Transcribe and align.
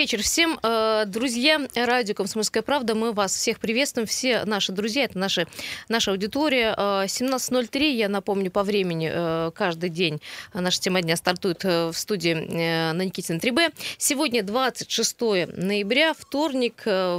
вечер 0.00 0.22
всем. 0.22 0.58
Э, 0.62 1.04
друзья, 1.06 1.60
радио 1.74 2.14
«Комсомольская 2.14 2.62
правда», 2.62 2.94
мы 2.94 3.12
вас 3.12 3.34
всех 3.34 3.60
приветствуем. 3.60 4.06
Все 4.06 4.46
наши 4.46 4.72
друзья, 4.72 5.04
это 5.04 5.18
наши, 5.18 5.46
наша 5.90 6.12
аудитория. 6.12 6.74
17.03, 6.74 7.68
э, 7.82 7.90
я 7.96 8.08
напомню, 8.08 8.50
по 8.50 8.62
времени 8.62 9.10
э, 9.12 9.50
каждый 9.54 9.90
день 9.90 10.22
наша 10.54 10.80
тема 10.80 11.02
дня 11.02 11.16
стартует 11.16 11.64
в 11.64 11.92
студии 11.92 12.32
на 12.32 13.04
Никитина 13.04 13.36
3Б. 13.36 13.74
Сегодня 13.98 14.42
26 14.42 15.20
ноября, 15.20 16.14
вторник. 16.14 16.76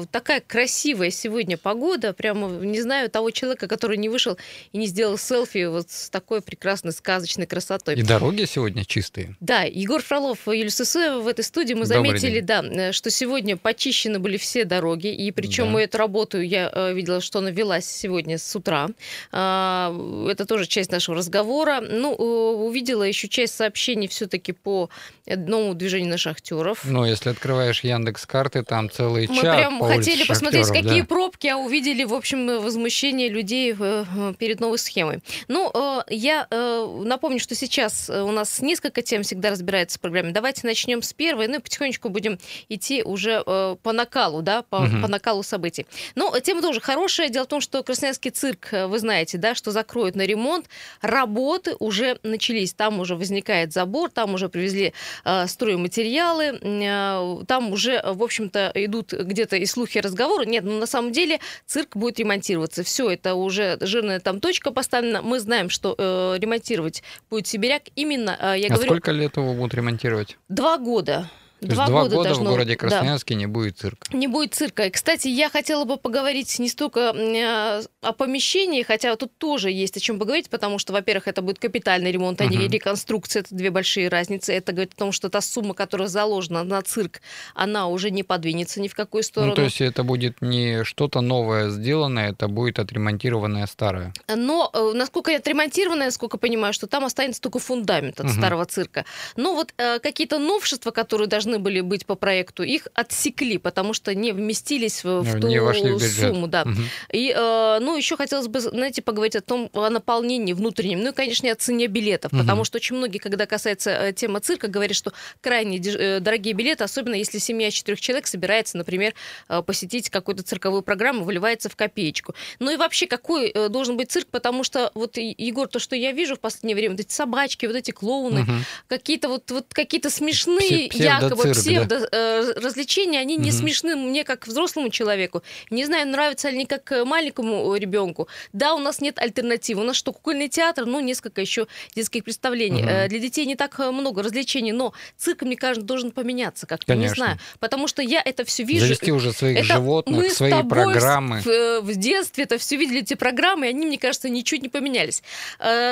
Такая 0.10 0.42
красивая 0.42 1.12
сегодня 1.12 1.58
погода. 1.58 2.14
Прямо 2.14 2.48
не 2.48 2.82
знаю 2.82 3.12
того 3.12 3.30
человека, 3.30 3.68
который 3.68 3.98
не 3.98 4.10
вышел 4.10 4.40
и 4.72 4.80
не 4.80 4.88
сделал 4.88 5.20
селфи 5.20 5.66
вот 5.66 5.92
с 5.92 6.10
такой 6.10 6.42
прекрасной 6.42 6.94
сказочной 6.94 7.46
красотой. 7.46 7.94
И 7.94 8.02
дороги 8.02 8.46
сегодня 8.46 8.86
чистые. 8.86 9.36
Да, 9.40 9.62
Егор 9.62 10.02
Фролов, 10.02 10.48
Юлия 10.48 10.72
Сысоева 10.72 11.22
в 11.22 11.28
этой 11.28 11.44
студии 11.44 11.76
мы 11.76 11.86
заметили, 11.86 12.40
да, 12.40 12.71
что 12.92 13.10
сегодня 13.10 13.58
почищены 13.58 14.20
были 14.20 14.38
все 14.38 14.66
дороги, 14.66 15.08
и 15.08 15.32
причем 15.32 15.74
да. 15.74 15.82
эту 15.82 15.98
работу, 15.98 16.42
я 16.42 16.72
э, 16.74 16.94
видела, 16.94 17.22
что 17.22 17.40
она 17.40 17.52
велась 17.52 17.86
сегодня 17.86 18.38
с 18.38 18.56
утра. 18.56 18.90
А, 19.32 19.94
это 20.30 20.46
тоже 20.46 20.68
часть 20.68 20.92
нашего 20.92 21.18
разговора. 21.18 21.82
Ну, 21.82 22.14
увидела 22.14 23.04
еще 23.04 23.28
часть 23.28 23.56
сообщений 23.56 24.08
все-таки 24.08 24.52
по 24.52 24.90
одному 25.28 25.74
движению 25.74 26.10
на 26.10 26.18
шахтеров. 26.18 26.86
Ну, 26.86 27.06
если 27.06 27.30
открываешь 27.30 27.84
Яндекс 27.84 28.26
карты, 28.26 28.64
там 28.64 28.90
целый 28.90 29.28
мы 29.28 29.36
чат. 29.36 29.44
Мы 29.44 29.56
прям 29.56 29.80
по 29.80 29.88
хотели 29.88 30.24
посмотреть, 30.24 30.68
шахтеров, 30.68 30.86
какие 30.86 31.02
да. 31.02 31.08
пробки, 31.08 31.48
а 31.48 31.58
увидели, 31.58 32.04
в 32.04 32.14
общем, 32.14 32.62
возмущение 32.62 33.30
людей 33.30 33.76
э, 33.78 34.34
перед 34.38 34.60
новой 34.60 34.78
схемой. 34.78 35.20
Ну, 35.48 35.72
я 36.10 36.48
напомню, 36.50 37.40
что 37.40 37.56
сейчас 37.56 38.10
у 38.10 38.32
нас 38.32 38.62
несколько 38.62 39.02
тем 39.02 39.24
всегда 39.24 39.52
разбирается 39.52 39.98
в 39.98 40.02
программе. 40.02 40.32
Давайте 40.32 40.66
начнем 40.66 41.02
с 41.02 41.14
первой, 41.14 41.48
ну 41.48 41.58
и 41.58 41.60
потихонечку 41.60 42.10
будем 42.10 42.40
идти 42.70 43.04
уже 43.04 43.44
э, 43.46 43.76
по 43.82 43.94
накалу, 43.94 44.42
да, 44.42 44.64
по, 44.64 44.78
угу. 44.78 45.02
по 45.02 45.08
накалу 45.08 45.44
событий. 45.44 45.86
Но 46.16 46.38
тема 46.40 46.62
тоже 46.62 46.82
хорошая. 46.82 47.30
Дело 47.30 47.46
в 47.46 47.48
том, 47.48 47.62
что 47.62 47.84
Красноярский 47.84 48.32
цирк, 48.32 48.74
э, 48.74 48.88
вы 48.88 49.00
знаете, 49.00 49.38
да, 49.38 49.56
что 49.56 49.72
закроют 49.72 50.16
на 50.16 50.26
ремонт. 50.26 50.68
Работы 51.02 51.76
уже 51.80 52.20
начались. 52.24 52.74
Там 52.74 53.00
уже 53.00 53.16
возникает 53.16 53.74
забор, 53.74 54.10
там 54.10 54.34
уже 54.34 54.50
привезли 54.50 54.94
э, 55.26 55.48
стройматериалы, 55.48 56.60
э, 56.62 57.44
там 57.48 57.72
уже, 57.72 58.02
в 58.06 58.24
общем-то, 58.24 58.72
идут 58.76 59.14
где-то 59.14 59.56
и 59.58 59.66
слухи, 59.66 59.98
и 59.98 60.02
разговоры. 60.02 60.46
Нет, 60.46 60.64
ну 60.64 60.80
на 60.80 60.86
самом 60.86 61.12
деле 61.12 61.40
цирк 61.66 61.96
будет 61.96 62.20
ремонтироваться. 62.20 62.84
Все, 62.84 63.10
это 63.10 63.36
уже 63.36 63.78
жирная 63.82 64.20
там 64.20 64.40
точка 64.40 64.72
поставлена. 64.72 65.22
Мы 65.22 65.40
знаем, 65.40 65.70
что 65.70 65.96
э, 65.98 66.38
ремонтировать 66.40 67.04
будет 67.30 67.48
Сибиряк. 67.48 67.84
Именно, 67.96 68.38
э, 68.40 68.60
я 68.60 68.68
а 68.68 68.70
говорю... 68.70 68.86
сколько 68.86 69.12
лет 69.12 69.38
его 69.38 69.54
будут 69.54 69.74
ремонтировать? 69.74 70.38
Два 70.50 70.78
года. 70.78 71.30
То 71.62 71.68
два, 71.68 71.88
два 71.88 72.02
года, 72.04 72.16
года 72.16 72.30
должно... 72.30 72.46
в 72.46 72.54
городе 72.54 72.76
Красноярске 72.76 73.36
да. 73.36 73.40
не 73.40 73.46
будет 73.46 73.78
цирка. 73.78 74.18
Не 74.18 74.28
будет 74.28 74.56
цирка. 74.56 74.86
И, 74.86 74.90
кстати, 74.90 75.28
я 75.28 75.48
хотела 75.50 75.86
бы 75.86 75.98
поговорить 75.98 76.58
не 76.58 76.68
столько 76.68 77.14
э, 77.16 77.84
о 78.02 78.14
помещении, 78.14 78.82
хотя 78.82 79.16
тут 79.16 79.38
тоже 79.38 79.70
есть 79.70 79.96
о 79.96 80.00
чем 80.00 80.18
поговорить, 80.18 80.50
потому 80.50 80.80
что, 80.80 80.92
во-первых, 80.92 81.28
это 81.28 81.44
будет 81.44 81.60
капитальный 81.60 82.12
ремонт, 82.12 82.42
а 82.42 82.46
не 82.46 82.68
реконструкция. 82.68 83.42
Это 83.42 83.54
две 83.54 83.70
большие 83.70 84.10
разницы. 84.10 84.54
Это 84.54 84.72
говорит 84.72 84.94
о 84.94 84.98
том, 84.98 85.12
что 85.12 85.30
та 85.30 85.40
сумма, 85.40 85.76
которая 85.76 86.08
заложена 86.08 86.64
на 86.64 86.82
цирк, 86.82 87.22
она 87.54 87.88
уже 87.88 88.10
не 88.10 88.24
подвинется 88.24 88.82
ни 88.82 88.88
в 88.88 88.96
какую 88.96 89.22
сторону. 89.22 89.52
Ну, 89.52 89.56
то 89.56 89.62
есть 89.62 89.82
это 89.82 90.04
будет 90.04 90.42
не 90.42 90.84
что-то 90.84 91.22
новое 91.22 91.70
сделанное, 91.70 92.32
это 92.32 92.48
будет 92.48 92.80
отремонтированное 92.80 93.68
старое. 93.68 94.14
Но, 94.28 94.72
э, 94.74 94.94
насколько 94.96 95.30
я 95.30 95.38
отремонтированное, 95.38 96.08
насколько 96.08 96.38
понимаю, 96.38 96.74
что 96.74 96.88
там 96.88 97.06
останется 97.06 97.40
только 97.40 97.60
фундамент 97.60 98.20
от 98.20 98.28
угу. 98.28 98.34
старого 98.34 98.66
цирка. 98.66 99.06
Но 99.36 99.54
вот 99.54 99.74
э, 99.78 100.00
какие-то 100.00 100.40
новшества, 100.40 100.90
которые 100.90 101.28
должны 101.28 101.51
должны 101.52 101.60
были 101.60 101.82
быть 101.82 102.06
по 102.06 102.16
проекту, 102.16 102.64
их 102.64 102.88
отсекли, 102.94 103.58
потому 103.58 103.94
что 103.94 104.16
не 104.16 104.32
вместились 104.32 105.04
в, 105.04 105.22
в 105.22 105.36
ну, 105.36 105.42
ту 105.42 105.48
не 105.48 105.60
вошли 105.60 105.92
в 105.92 106.02
сумму. 106.02 106.48
Да. 106.48 106.64
Угу. 106.64 106.82
И, 107.14 107.34
э, 107.36 107.80
ну, 107.82 107.98
еще 107.98 108.16
хотелось 108.16 108.48
бы, 108.48 108.60
знаете, 108.60 109.02
поговорить 109.02 109.36
о 109.36 109.42
том, 109.42 109.70
о 109.74 109.90
наполнении 109.90 110.54
внутреннем, 110.54 111.02
ну 111.02 111.10
и, 111.10 111.14
конечно, 111.14 111.52
о 111.52 111.56
цене 111.56 111.88
билетов, 111.88 112.32
угу. 112.34 112.42
потому 112.42 112.64
что 112.64 112.78
очень 112.78 112.96
многие, 112.96 113.18
когда 113.18 113.46
касается 113.46 113.92
э, 113.92 114.14
темы 114.14 114.40
цирка, 114.40 114.68
говорят, 114.68 114.96
что 114.96 115.14
крайне 115.42 115.78
э, 115.80 116.20
дорогие 116.20 116.54
билеты, 116.54 116.84
особенно 116.84 117.16
если 117.16 117.40
семья 117.40 117.68
из 117.68 117.74
четырех 117.74 118.00
человек 118.00 118.28
собирается, 118.28 118.78
например, 118.78 119.14
э, 119.50 119.62
посетить 119.62 120.10
какую-то 120.10 120.44
цирковую 120.44 120.82
программу, 120.82 121.24
выливается 121.24 121.70
в 121.70 121.76
копеечку. 121.76 122.34
Ну 122.60 122.72
и 122.72 122.78
вообще, 122.78 123.08
какой 123.08 123.54
должен 123.70 123.98
быть 123.98 124.12
цирк, 124.12 124.28
потому 124.32 124.64
что 124.64 124.92
вот, 124.94 125.18
Егор, 125.18 125.68
то, 125.68 125.80
что 125.80 125.96
я 125.96 126.12
вижу 126.12 126.36
в 126.36 126.40
последнее 126.40 126.76
время, 126.76 126.92
вот 126.92 127.02
эти 127.02 127.14
собачки, 127.14 127.66
вот 127.66 127.76
эти 127.76 127.92
клоуны, 127.92 128.42
угу. 128.42 128.52
какие-то 128.88 129.30
вот, 129.30 129.50
вот 129.52 129.66
какие-то 129.74 130.10
смешные, 130.10 130.90
якобы 131.02 131.41
цирк, 131.44 131.58
псевдо 131.58 132.00
да? 132.00 132.08
Э, 132.12 132.54
развлечения, 132.56 133.20
они 133.20 133.38
не 133.38 133.50
угу. 133.50 133.58
смешны 133.58 133.96
мне 133.96 134.24
как 134.24 134.48
взрослому 134.48 134.90
человеку. 134.90 135.44
Не 135.70 135.86
знаю, 135.86 136.08
нравятся 136.08 136.50
ли 136.50 136.56
они 136.56 136.66
как 136.66 136.92
э, 136.92 137.04
маленькому 137.06 137.76
ребенку. 137.76 138.28
Да, 138.54 138.74
у 138.74 138.80
нас 138.80 139.02
нет 139.02 139.20
альтернативы. 139.20 139.82
У 139.82 139.84
нас 139.84 139.96
что, 139.96 140.14
кукольный 140.14 140.50
театр, 140.50 140.86
ну, 140.86 141.00
несколько 141.00 141.42
еще 141.42 141.68
детских 141.96 142.24
представлений. 142.24 142.84
Угу. 142.84 143.10
Для 143.10 143.20
детей 143.20 143.46
не 143.46 143.56
так 143.56 143.78
много 143.80 144.24
развлечений, 144.24 144.72
но 144.72 144.94
цирк, 145.18 145.42
мне 145.44 145.56
кажется, 145.56 145.86
должен 145.86 146.12
поменяться 146.12 146.68
как-то. 146.68 146.96
Не 146.96 147.10
знаю. 147.10 147.40
Потому 147.60 147.88
что 147.88 148.02
я 148.02 148.22
это 148.24 148.46
все 148.46 148.64
вижу. 148.64 148.86
Завести 148.86 149.12
уже 149.12 149.32
своих 149.34 149.58
это 149.58 149.76
животных, 149.76 150.16
мы 150.16 150.30
свои 150.30 150.52
с 150.52 150.68
программы. 150.68 151.42
В, 151.42 151.82
в 151.82 151.96
детстве 151.96 152.44
это 152.44 152.58
все 152.58 152.76
видели, 152.76 153.02
эти 153.02 153.14
программы, 153.14 153.68
и 153.68 153.70
они, 153.70 153.86
мне 153.86 153.98
кажется, 153.98 154.30
ничуть 154.30 154.62
не 154.62 154.70
поменялись. 154.70 155.24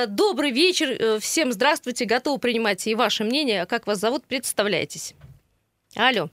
Добрый 0.08 0.52
вечер. 0.52 1.20
Всем 1.20 1.52
здравствуйте. 1.52 2.06
Готовы 2.06 2.40
принимать 2.40 2.86
и 2.88 2.96
ваше 2.96 3.24
мнение. 3.24 3.66
Как 3.66 3.88
вас 3.88 4.00
зовут? 4.00 4.26
Представляйтесь. 4.26 5.14
Алло. 5.96 6.30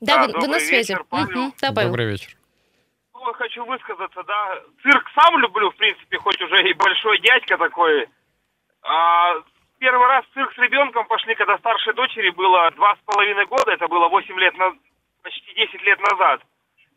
Да, 0.00 0.26
да 0.26 0.32
вы, 0.32 0.40
вы 0.40 0.48
на 0.48 0.60
связи. 0.60 0.92
Вечер, 0.92 1.04
Угу. 1.10 1.52
Да, 1.60 1.70
Добрый 1.70 2.06
вечер. 2.06 2.30
Ну, 3.14 3.32
хочу 3.32 3.64
высказаться, 3.64 4.22
да. 4.22 4.60
Цирк 4.82 5.10
сам 5.14 5.38
люблю, 5.38 5.70
в 5.70 5.76
принципе, 5.76 6.18
хоть 6.18 6.40
уже 6.40 6.68
и 6.68 6.72
большой 6.74 7.18
дядька 7.20 7.58
такой. 7.58 8.08
А, 8.82 9.34
первый 9.78 10.06
раз 10.06 10.24
в 10.26 10.34
цирк 10.34 10.52
с 10.54 10.58
ребенком 10.58 11.06
пошли, 11.06 11.34
когда 11.34 11.58
старшей 11.58 11.94
дочери 11.94 12.30
было 12.30 12.70
два 12.72 12.94
с 12.94 12.98
половиной 13.04 13.46
года, 13.46 13.72
это 13.72 13.88
было 13.88 14.08
8 14.08 14.38
лет, 14.38 14.56
на, 14.56 14.72
почти 15.22 15.54
10 15.54 15.82
лет 15.82 15.98
назад. 16.10 16.42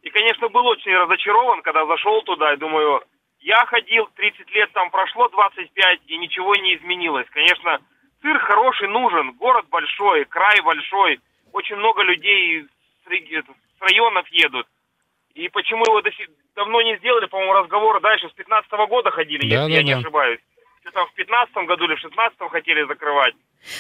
И, 0.04 0.10
конечно, 0.10 0.50
был 0.50 0.66
очень 0.68 0.96
разочарован, 0.96 1.62
когда 1.62 1.86
зашел 1.86 2.22
туда, 2.22 2.54
и 2.54 2.58
думаю, 2.58 3.04
я 3.40 3.66
ходил, 3.66 4.08
30 4.16 4.52
лет 4.52 4.72
там 4.74 4.92
прошло, 4.92 5.30
25, 5.30 6.00
и 6.08 6.18
ничего 6.18 6.56
не 6.56 6.76
изменилось. 6.76 7.28
Конечно, 7.32 7.80
Цирк 8.22 8.42
хороший 8.42 8.88
нужен, 8.90 9.34
город 9.34 9.66
большой, 9.70 10.26
край 10.26 10.62
большой, 10.62 11.20
очень 11.54 11.76
много 11.78 12.04
людей 12.04 12.66
с 13.06 13.82
районов 13.82 14.28
едут. 14.30 14.68
И 15.36 15.48
почему 15.50 15.84
его 15.86 16.02
до 16.02 16.12
сих... 16.12 16.28
давно 16.56 16.82
не 16.82 16.98
сделали, 16.98 17.26
по-моему, 17.28 17.54
разговоры 17.54 18.00
дальше 18.02 18.28
с 18.30 18.34
15 18.34 18.72
-го 18.72 18.88
года 18.88 19.12
ходили, 19.12 19.50
да, 19.50 19.64
если 19.64 19.72
да, 19.72 19.78
я 19.78 19.84
не 19.84 19.94
ошибаюсь. 19.94 20.40
Что 20.82 20.92
там 20.92 21.08
в 21.08 21.14
15 21.14 21.56
году 21.68 21.86
или 21.86 21.96
в 21.96 22.00
16 22.00 22.38
хотели 22.52 22.88
закрывать. 22.88 23.36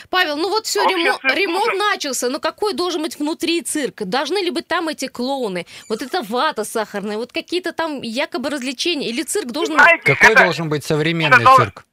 Павел, 0.10 0.38
ну 0.38 0.50
вот 0.50 0.66
все, 0.66 0.82
а 0.82 0.90
ремонт, 0.90 1.24
ремонт 1.24 1.74
начался, 1.74 2.30
но 2.30 2.40
какой 2.40 2.74
должен 2.74 3.02
быть 3.02 3.18
внутри 3.18 3.62
цирк? 3.62 4.04
Должны 4.04 4.40
ли 4.40 4.52
быть 4.52 4.68
там 4.68 4.90
эти 4.90 5.08
клоуны? 5.08 5.66
Вот 5.88 6.02
эта 6.02 6.22
вата 6.22 6.66
сахарная, 6.66 7.18
вот 7.18 7.32
какие-то 7.32 7.72
там 7.74 8.02
якобы 8.02 8.50
развлечения? 8.50 9.10
Или 9.10 9.24
цирк 9.24 9.48
должен... 9.48 9.76
Знаете, 9.76 10.04
какой 10.04 10.34
это, 10.34 10.44
должен 10.44 10.70
быть 10.70 10.84
современный 10.84 11.42
это 11.42 11.56
цирк? 11.56 11.86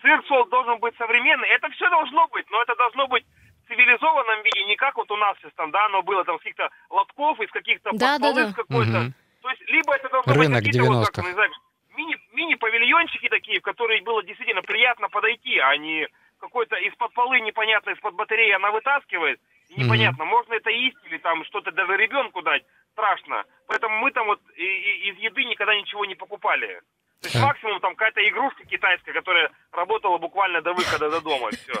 Цирк 0.00 0.24
должен 0.50 0.78
быть 0.78 0.96
современный. 0.96 1.48
Это 1.48 1.68
все 1.70 1.88
должно 1.90 2.26
быть, 2.28 2.48
но 2.50 2.62
это 2.62 2.74
должно 2.76 3.06
быть 3.08 3.24
в 3.64 3.68
цивилизованном 3.68 4.42
виде, 4.42 4.64
не 4.64 4.76
как 4.76 4.96
вот 4.96 5.10
у 5.10 5.16
нас 5.16 5.36
сейчас 5.38 5.52
там, 5.54 5.70
да, 5.70 5.86
оно 5.86 6.02
было 6.02 6.24
там 6.24 6.36
с 6.36 6.42
каких-то 6.42 6.70
лотков, 6.90 7.40
из 7.40 7.50
каких-то 7.50 7.90
да, 7.92 8.18
да, 8.18 8.32
да. 8.32 8.52
какой-то. 8.52 8.98
Угу. 8.98 9.12
То 9.42 9.50
есть, 9.50 9.62
либо 9.68 9.94
это 9.94 10.08
должно 10.08 10.32
Рынок 10.32 10.62
быть 10.62 10.66
какие-то 10.66 10.92
вот, 10.92 11.10
как, 11.10 11.24
знаю, 11.24 11.50
мини, 11.96 12.16
мини-павильончики 12.32 13.28
такие, 13.28 13.60
в 13.60 13.62
которые 13.62 14.02
было 14.02 14.22
действительно 14.22 14.62
приятно 14.62 15.08
подойти, 15.08 15.58
а 15.58 15.76
не 15.76 16.08
какой-то 16.40 16.76
из-под 16.76 17.12
полы 17.14 17.40
непонятно, 17.40 17.90
из-под 17.90 18.14
батареи 18.14 18.52
она 18.52 18.70
вытаскивает. 18.70 19.40
Непонятно, 19.76 20.24
угу. 20.24 20.30
можно 20.30 20.54
это 20.54 20.70
есть 20.70 20.96
или 21.04 21.18
там 21.18 21.44
что-то 21.44 21.72
даже 21.72 21.96
ребенку 21.96 22.40
дать, 22.42 22.64
страшно. 22.92 23.44
Поэтому 23.66 23.98
мы 23.98 24.10
там 24.12 24.26
вот 24.26 24.40
и, 24.56 24.64
и, 24.64 25.10
из 25.10 25.18
еды 25.18 25.44
никогда 25.44 25.74
ничего 25.74 26.04
не 26.06 26.14
покупали. 26.14 26.80
То 27.20 27.26
есть 27.28 27.40
максимум 27.40 27.80
там 27.80 27.96
какая-то 27.96 28.20
игрушка 28.28 28.64
китайская, 28.64 29.12
которая 29.12 29.50
работала 29.72 30.18
буквально 30.18 30.62
до 30.62 30.72
выхода 30.72 31.10
до 31.10 31.20
дома. 31.20 31.50
Все. 31.50 31.74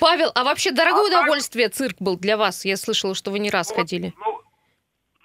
Павел, 0.00 0.30
а 0.34 0.42
вообще 0.42 0.70
дорогое 0.72 1.04
а 1.04 1.20
удовольствие 1.20 1.68
так... 1.68 1.76
цирк 1.76 1.96
был 2.00 2.18
для 2.18 2.36
вас? 2.38 2.64
Я 2.64 2.76
слышала, 2.76 3.14
что 3.14 3.30
вы 3.30 3.40
не 3.40 3.50
раз 3.50 3.70
ну, 3.70 3.76
ходили. 3.76 4.14
Ну, 4.16 4.40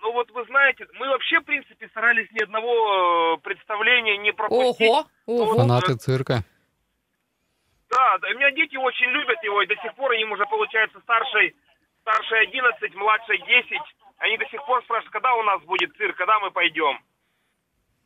ну 0.02 0.12
вот 0.12 0.30
вы 0.31 0.44
знаете, 0.46 0.86
мы 1.00 1.07
вообще, 1.07 1.40
в 1.40 1.44
принципе, 1.46 1.88
старались 1.88 2.30
ни 2.31 2.44
одного 2.44 3.38
э, 3.38 3.42
представления 3.44 4.18
не 4.18 4.34
пропустить. 4.34 4.90
Ого, 4.90 5.07
ого. 5.25 5.46
Вот, 5.46 5.57
Фанаты 5.57 5.96
цирка. 5.96 6.44
Да, 7.90 8.18
да, 8.18 8.28
у 8.28 8.34
меня 8.34 8.52
дети 8.52 8.75
очень 8.75 9.07
любят 9.07 9.42
его, 9.42 9.62
и 9.62 9.68
до 9.68 9.75
сих 9.78 9.96
пор 9.96 10.12
им 10.13 10.34
уже, 10.34 10.46
получается, 10.48 11.00
старший, 11.00 11.56
старший 12.02 12.42
11, 12.42 12.94
младший 12.96 13.38
10. 13.38 13.80
Они 14.18 14.38
до 14.38 14.46
сих 14.48 14.66
пор 14.66 14.84
спрашивают, 14.84 15.13
когда 15.13 15.34
у 15.34 15.44
нас 15.44 15.62
будет 15.63 15.96
цирк, 15.96 16.18
когда 16.18 16.40
мы 16.40 16.52
пойдем. 16.52 17.00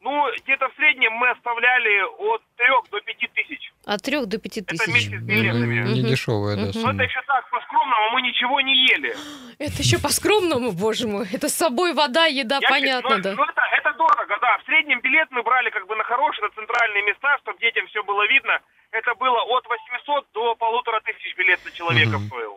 Ну, 0.02 0.26
где-то 0.44 0.70
в 0.70 0.76
среднем 0.76 1.12
мы 1.14 1.30
оставляли 1.30 2.02
от 2.32 2.42
3 2.56 2.68
до 2.92 3.02
5 3.02 3.18
тысяч. 3.34 3.72
От 3.86 4.02
3 4.02 4.26
до 4.26 4.38
5 4.38 4.58
Это 4.60 4.66
тысяч. 4.68 4.88
вместе 4.88 5.18
с 5.20 5.22
билетами. 5.22 5.80
Мгм. 5.82 5.94
Не 5.94 6.04
дешевая, 6.04 6.56
да, 6.56 6.62
Мгм. 6.62 6.72
Но 6.74 6.82
сумма. 6.82 6.94
это 6.94 7.04
еще 7.04 7.22
так, 7.28 7.50
по-скромному, 7.50 8.10
мы 8.14 8.22
ничего 8.22 8.62
не 8.62 8.76
ели. 8.88 9.14
Это 9.60 9.78
еще 9.84 10.00
по-скромному, 10.00 10.72
боже 10.72 11.06
мой. 11.08 11.28
Это 11.34 11.50
с 11.50 11.54
собой 11.56 11.94
вода, 11.94 12.26
еда, 12.28 12.60
Я 12.62 12.70
понятно, 12.70 13.18
ну, 13.18 13.22
да. 13.24 13.34
ну, 13.36 13.44
это, 13.44 13.62
это 13.78 13.92
дорого, 13.98 14.38
да. 14.40 14.58
В 14.60 14.64
среднем 14.66 15.02
билет 15.02 15.28
мы 15.32 15.44
брали 15.44 15.70
как 15.70 15.86
бы 15.86 15.96
на 15.98 16.04
хорошие, 16.06 16.44
на 16.48 16.52
центральные 16.56 17.04
места, 17.04 17.38
чтобы 17.44 17.60
детям 17.60 17.86
все 17.88 18.02
было 18.04 18.26
видно. 18.28 18.58
Это 18.92 19.14
было 19.16 19.42
от 19.44 19.66
800 19.68 20.28
до 20.34 20.56
полутора 20.56 21.02
тысяч 21.02 21.36
билет 21.36 21.60
на 21.66 21.72
человека 21.72 22.18
Мгм. 22.18 22.28
стоил. 22.28 22.49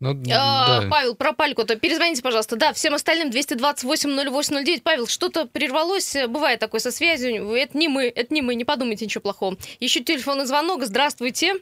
Ну, 0.00 0.10
А, 0.32 0.82
да. 0.82 0.88
Павел, 0.88 1.16
про 1.16 1.32
Пальку-то 1.32 1.76
перезвоните, 1.76 2.22
пожалуйста. 2.22 2.56
Да, 2.56 2.72
всем 2.72 2.94
остальным 2.94 3.30
228-08-09. 3.30 4.82
Павел, 4.84 5.06
что-то 5.08 5.46
прервалось, 5.46 6.16
бывает 6.28 6.60
такое 6.60 6.80
со 6.80 6.92
связью. 6.92 7.52
Это 7.52 7.76
не 7.76 7.88
мы, 7.88 8.04
это 8.06 8.32
не 8.32 8.40
мы, 8.40 8.54
не 8.54 8.64
подумайте 8.64 9.04
ничего 9.06 9.22
плохого. 9.22 9.56
Еще 9.80 10.00
телефонный 10.00 10.44
звонок. 10.46 10.82
Здравствуйте. 10.84 11.54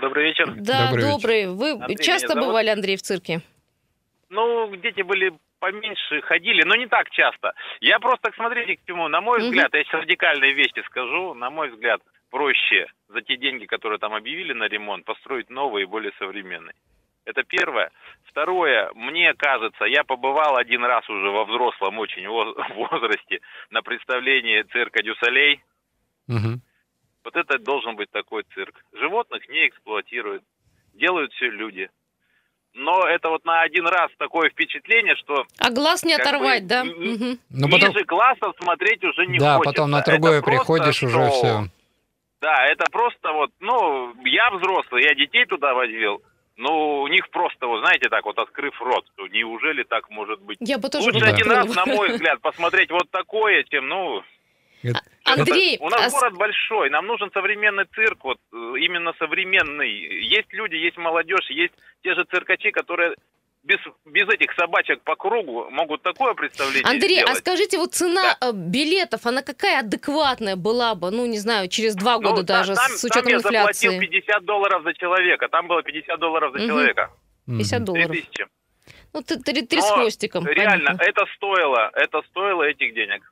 Добрый 0.00 0.24
вечер. 0.28 0.50
Да, 0.56 0.86
Добрый 0.86 1.04
вечер. 1.04 1.16
добрый. 1.16 1.46
Вы 1.48 1.70
Андрей 1.72 1.96
часто 1.98 2.34
бывали, 2.36 2.68
Андрей, 2.68 2.96
в 2.96 3.02
цирке? 3.02 3.42
Ну, 4.30 4.74
дети 4.76 5.02
были 5.02 5.32
поменьше, 5.58 6.22
ходили, 6.22 6.62
но 6.64 6.74
не 6.74 6.86
так 6.86 7.10
часто. 7.10 7.52
Я 7.80 7.98
просто, 7.98 8.30
смотрите, 8.34 8.76
к 8.76 8.86
чему. 8.86 9.08
На 9.08 9.20
мой 9.20 9.40
взгляд, 9.40 9.74
я 9.74 9.84
сейчас 9.84 10.00
радикальные 10.02 10.54
вещи 10.54 10.82
скажу, 10.86 11.34
на 11.34 11.50
мой 11.50 11.70
взгляд, 11.70 12.00
проще 12.30 12.86
за 13.08 13.20
те 13.20 13.36
деньги, 13.36 13.66
которые 13.66 13.98
там 13.98 14.14
объявили 14.14 14.54
на 14.54 14.68
ремонт, 14.68 15.04
построить 15.04 15.50
новый 15.50 15.82
и 15.82 15.86
более 15.86 16.12
современный. 16.18 16.72
Это 17.30 17.44
первое. 17.44 17.90
Второе, 18.24 18.90
мне 18.94 19.32
кажется, 19.34 19.84
я 19.84 20.02
побывал 20.04 20.56
один 20.56 20.84
раз 20.84 21.08
уже 21.08 21.30
во 21.30 21.44
взрослом 21.44 21.98
очень 21.98 22.26
воз- 22.28 22.56
возрасте 22.74 23.40
на 23.70 23.82
представлении 23.82 24.62
цирка 24.62 25.02
Дюсалей. 25.02 25.62
Мгм. 26.26 26.60
Вот 27.24 27.36
это 27.36 27.58
должен 27.58 27.96
быть 27.96 28.10
такой 28.10 28.44
цирк. 28.54 28.74
Животных 28.92 29.48
не 29.48 29.68
эксплуатируют, 29.68 30.42
делают 30.94 31.32
все 31.34 31.50
люди. 31.50 31.88
Но 32.72 33.06
это 33.06 33.28
вот 33.28 33.44
на 33.44 33.62
один 33.62 33.86
раз 33.86 34.10
такое 34.16 34.48
впечатление, 34.50 35.16
что 35.16 35.44
А 35.58 35.70
глаз 35.70 36.04
не 36.04 36.14
оторвать, 36.14 36.62
бы 36.62 36.68
да? 36.68 36.84
Ну, 36.84 37.68
потом, 37.68 37.90
ниже 37.90 38.04
классов 38.04 38.54
смотреть 38.60 39.02
уже 39.04 39.26
не 39.26 39.38
да, 39.38 39.56
хочется. 39.56 39.72
потом 39.72 39.90
на 39.90 40.00
Это 40.00 40.12
другое 40.12 40.40
просто 40.40 40.58
приходишь, 40.58 41.02
уже 41.02 41.14
шоу. 41.14 41.30
все. 41.30 41.64
Да, 42.40 42.64
это 42.66 42.84
просто 42.90 43.32
вот, 43.32 43.50
ну, 43.60 44.14
я 44.24 44.50
взрослый, 44.52 45.02
я 45.02 45.14
детей 45.14 45.44
туда 45.46 45.74
возил. 45.74 46.22
Ну, 46.60 47.00
у 47.00 47.08
них 47.08 47.30
просто, 47.30 47.66
вот 47.66 47.80
знаете, 47.80 48.10
так 48.10 48.22
вот 48.26 48.38
открыв 48.38 48.78
рот, 48.82 49.06
неужели 49.30 49.82
так 49.82 50.10
может 50.10 50.42
быть? 50.42 50.58
Я 50.60 50.76
бы 50.76 50.90
тоже 50.90 51.06
Лучше 51.06 51.24
один 51.24 51.50
открыла. 51.50 51.62
раз, 51.62 51.74
на 51.74 51.86
мой 51.86 52.12
взгляд, 52.12 52.38
посмотреть 52.42 52.90
вот 52.90 53.10
такое, 53.10 53.64
чем, 53.64 53.88
ну... 53.88 54.22
Андрей, 55.24 55.78
у 55.80 55.88
нас 55.88 56.12
а 56.12 56.18
город 56.18 56.34
большой, 56.34 56.90
нам 56.90 57.06
нужен 57.06 57.30
современный 57.32 57.86
цирк, 57.94 58.24
вот 58.24 58.38
э, 58.52 58.56
именно 58.78 59.14
современный. 59.18 59.90
Есть 59.90 60.52
люди, 60.52 60.74
есть 60.74 60.98
молодежь, 60.98 61.48
есть 61.48 61.72
те 62.02 62.14
же 62.14 62.24
циркачи, 62.24 62.70
которые 62.70 63.14
без, 63.70 63.78
без 64.04 64.28
этих 64.34 64.52
собачек 64.54 65.00
по 65.02 65.14
кругу 65.16 65.70
могут 65.70 66.02
такое 66.02 66.34
представление 66.34 66.82
Андрей, 66.90 67.18
а 67.20 67.26
сделать. 67.26 67.38
скажите, 67.38 67.78
вот 67.78 67.94
цена 67.94 68.36
э, 68.40 68.50
билетов, 68.52 69.26
она 69.26 69.42
какая 69.42 69.80
адекватная 69.80 70.56
была 70.56 70.94
бы, 70.94 71.10
ну, 71.10 71.26
не 71.26 71.38
знаю, 71.38 71.68
через 71.68 71.94
два 71.94 72.18
Ну, 72.18 72.22
года 72.30 72.44
та- 72.44 72.58
даже, 72.58 72.74
там, 72.74 72.88
с 72.90 73.00
там 73.02 73.10
учетом 73.10 73.30
я 73.32 73.38
заплатил 73.38 73.92
инфляции? 73.92 74.06
50 74.06 74.44
долларов 74.44 74.82
за 74.84 74.92
человека. 74.94 75.48
Там 75.48 75.68
было 75.68 75.82
50 75.82 76.18
долларов 76.18 76.52
за 76.52 76.58
Мгм. 76.58 76.68
человека. 76.68 77.10
50 77.46 77.78
Мгм. 77.80 77.84
долларов. 77.86 78.10
3000. 78.10 78.46
Ну, 79.12 79.22
ты- 79.22 79.38
три, 79.38 79.62
три 79.66 79.80
с 79.80 79.90
хвостиком. 79.90 80.46
Реально, 80.46 80.86
понятно. 80.96 81.02
это 81.04 81.24
стоило, 81.36 81.90
это 81.94 82.22
стоило 82.30 82.62
этих 82.64 82.94
денег. 82.94 83.22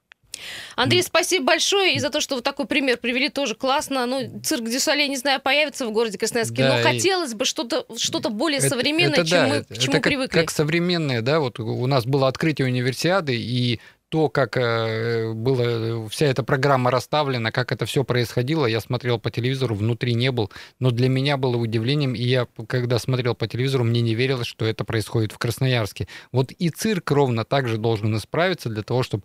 Андрей, 0.76 1.02
спасибо 1.02 1.44
большое 1.46 1.94
и 1.94 1.98
за 1.98 2.10
то, 2.10 2.20
что 2.20 2.36
вы 2.36 2.42
такой 2.42 2.66
пример 2.66 2.98
привели, 2.98 3.28
тоже 3.28 3.54
классно. 3.54 4.06
Ну, 4.06 4.40
цирк 4.42 4.64
Дюсалей, 4.64 5.08
не 5.08 5.16
знаю, 5.16 5.40
появится 5.40 5.86
в 5.86 5.92
городе 5.92 6.18
Красноярске, 6.18 6.62
Да, 6.62 6.68
но 6.74 6.80
и- 6.80 6.82
хотелось 6.82 7.34
бы 7.34 7.44
что-то 7.44 7.84
что 7.96 8.20
более 8.30 8.58
Это- 8.58 8.68
современное, 8.70 9.20
это 9.20 9.26
чем 9.26 9.38
да, 9.38 9.46
мы 9.48 9.64
к 9.64 9.78
чему 9.78 9.92
это 9.92 9.92
как, 9.92 10.02
привыкли. 10.02 10.38
как 10.40 10.50
современные, 10.50 11.22
да, 11.22 11.40
вот 11.40 11.58
у 11.60 11.86
нас 11.86 12.04
было 12.04 12.28
открытие 12.28 12.66
универсиады, 12.66 13.34
и 13.36 13.80
то, 14.08 14.28
как 14.28 14.56
э, 14.56 15.32
была 15.32 16.08
вся 16.08 16.26
эта 16.26 16.42
программа 16.42 16.90
расставлена, 16.90 17.52
как 17.52 17.72
это 17.72 17.84
все 17.86 18.04
происходило, 18.04 18.66
я 18.66 18.80
смотрел 18.80 19.18
по 19.18 19.30
телевизору, 19.30 19.74
внутри 19.74 20.14
не 20.14 20.30
был, 20.30 20.50
но 20.80 20.90
для 20.90 21.08
меня 21.08 21.36
было 21.36 21.56
удивлением, 21.56 22.14
и 22.14 22.22
я, 22.22 22.46
когда 22.66 22.98
смотрел 22.98 23.34
по 23.34 23.46
телевизору, 23.46 23.84
мне 23.84 24.00
не 24.00 24.14
верилось, 24.14 24.46
что 24.46 24.64
это 24.64 24.84
происходит 24.84 25.32
в 25.32 25.38
Красноярске. 25.38 26.08
Вот 26.32 26.52
и 26.52 26.70
цирк 26.70 27.10
ровно 27.10 27.44
так 27.44 27.68
же 27.68 27.76
должен 27.76 28.16
исправиться 28.16 28.68
для 28.68 28.82
того, 28.82 29.02
чтобы 29.02 29.24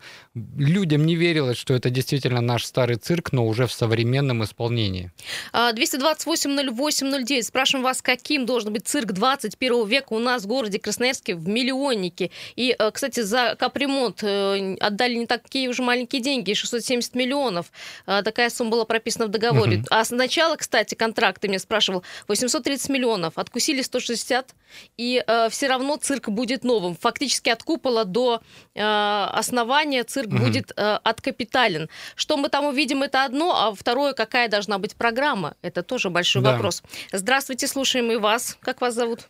людям 0.58 1.06
не 1.06 1.16
верилось, 1.16 1.58
что 1.58 1.74
это 1.74 1.90
действительно 1.90 2.42
наш 2.42 2.66
старый 2.66 2.98
цирк, 2.98 3.32
но 3.32 3.48
уже 3.48 3.68
в 3.68 3.74
современном 3.74 4.44
исполнении. 4.44 5.12
А, 5.54 5.72
228-08-09. 5.74 7.44
Спрашиваем 7.44 7.84
вас, 7.84 8.02
каким 8.02 8.46
должен 8.46 8.74
быть 8.74 8.88
цирк 8.88 9.14
21 9.14 9.88
века 9.88 10.14
у 10.14 10.20
нас 10.20 10.44
в 10.44 10.48
городе 10.48 10.80
Красноярске 10.80 11.36
в 11.36 11.48
миллионнике. 11.48 12.32
И, 12.56 12.76
э, 12.78 12.92
кстати, 12.92 13.22
за 13.22 13.56
капремонт 13.58 14.24
э, 14.24 14.73
отдали 14.80 15.16
не 15.16 15.26
такие 15.28 15.70
уже 15.70 15.82
маленькие 15.84 16.22
деньги, 16.22 16.54
670 16.54 17.16
миллионов. 17.16 17.72
А, 18.06 18.22
Такая 18.24 18.50
сумма 18.50 18.72
была 18.72 18.86
прописана 18.86 19.26
в 19.28 19.30
договоре. 19.30 19.78
Мгм. 19.78 19.86
А 19.90 20.04
сначала, 20.06 20.56
кстати, 20.56 20.96
контракт, 20.96 21.42
ты 21.42 21.48
меня 21.48 21.60
спрашивал, 21.60 22.04
830 22.28 22.90
миллионов. 22.90 23.38
Откусили 23.38 23.82
160, 23.82 24.56
и 24.98 25.24
все 25.50 25.68
равно 25.68 25.98
цирк 25.98 26.30
будет 26.30 26.64
новым. 26.64 26.96
Фактически 26.96 27.50
от 27.50 27.64
купола 27.64 28.06
до 28.06 28.42
э, 28.76 28.82
основания 28.82 30.04
цирк 30.04 30.30
Мгм. 30.32 30.44
будет 30.46 30.72
э, 30.76 31.00
откапитален. 31.04 31.90
Что 32.16 32.38
мы 32.38 32.50
там 32.50 32.66
увидим, 32.66 33.04
это 33.04 33.26
одно, 33.26 33.56
а 33.68 33.74
второе, 33.76 34.14
какая 34.14 34.48
должна 34.48 34.78
быть 34.80 34.96
программа, 34.96 35.56
это 35.62 35.84
тоже 35.84 36.10
большой 36.10 36.42
Да. 36.44 36.54
вопрос. 36.54 36.84
Здравствуйте, 37.12 37.68
слушаем 37.68 38.12
и 38.12 38.16
вас. 38.18 38.58
Как 38.62 38.82
вас 38.82 38.94
зовут? 38.94 39.30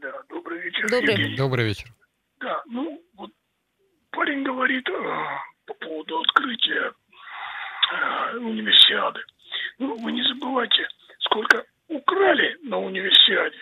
Да, 0.00 0.12
добрый 0.28 0.60
вечер. 0.62 0.90
Добрый. 0.90 1.12
Евгений. 1.14 1.36
Добрый 1.36 1.64
вечер. 1.66 1.92
Да, 2.40 2.62
ну, 2.66 3.00
парень 4.16 4.42
говорит 4.42 4.88
э, 4.88 4.92
по 5.66 5.74
поводу 5.74 6.20
открытия 6.20 6.92
э, 7.92 8.36
универсиады. 8.38 9.20
Ну, 9.78 9.94
вы 9.98 10.12
не 10.12 10.22
забывайте, 10.22 10.88
сколько 11.20 11.64
украли 11.88 12.56
на 12.62 12.78
универсиаде. 12.78 13.58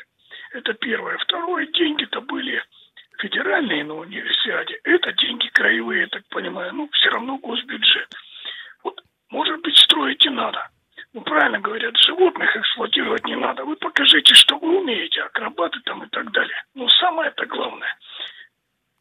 Это 0.52 0.72
первое. 0.74 1.18
Второе, 1.18 1.66
деньги-то 1.66 2.20
были 2.20 2.62
федеральные 3.18 3.82
на 3.84 3.94
универсиаде. 3.94 4.78
Это 4.84 5.12
деньги 5.14 5.48
краевые, 5.48 6.02
я 6.02 6.06
так 6.06 6.22
понимаю. 6.28 6.72
Ну, 6.72 6.88
все 6.92 7.10
равно 7.10 7.36
госбюджет. 7.38 8.08
Вот, 8.84 9.00
может 9.30 9.60
быть, 9.60 9.76
строить 9.76 10.24
и 10.24 10.30
надо. 10.30 10.68
Ну, 11.12 11.22
правильно 11.22 11.58
говорят, 11.58 11.96
животных 11.96 12.56
эксплуатировать 12.56 13.24
не 13.26 13.36
надо. 13.36 13.64
Вы 13.64 13.74
покажите, 13.76 14.34
что 14.34 14.56
вы 14.58 14.78
умеете, 14.78 15.22
акробаты 15.22 15.80
там 15.84 16.04
и 16.04 16.08
так 16.10 16.30
далее. 16.30 16.62
Но 16.74 16.88
самое-то 16.88 17.44
главное. 17.46 17.96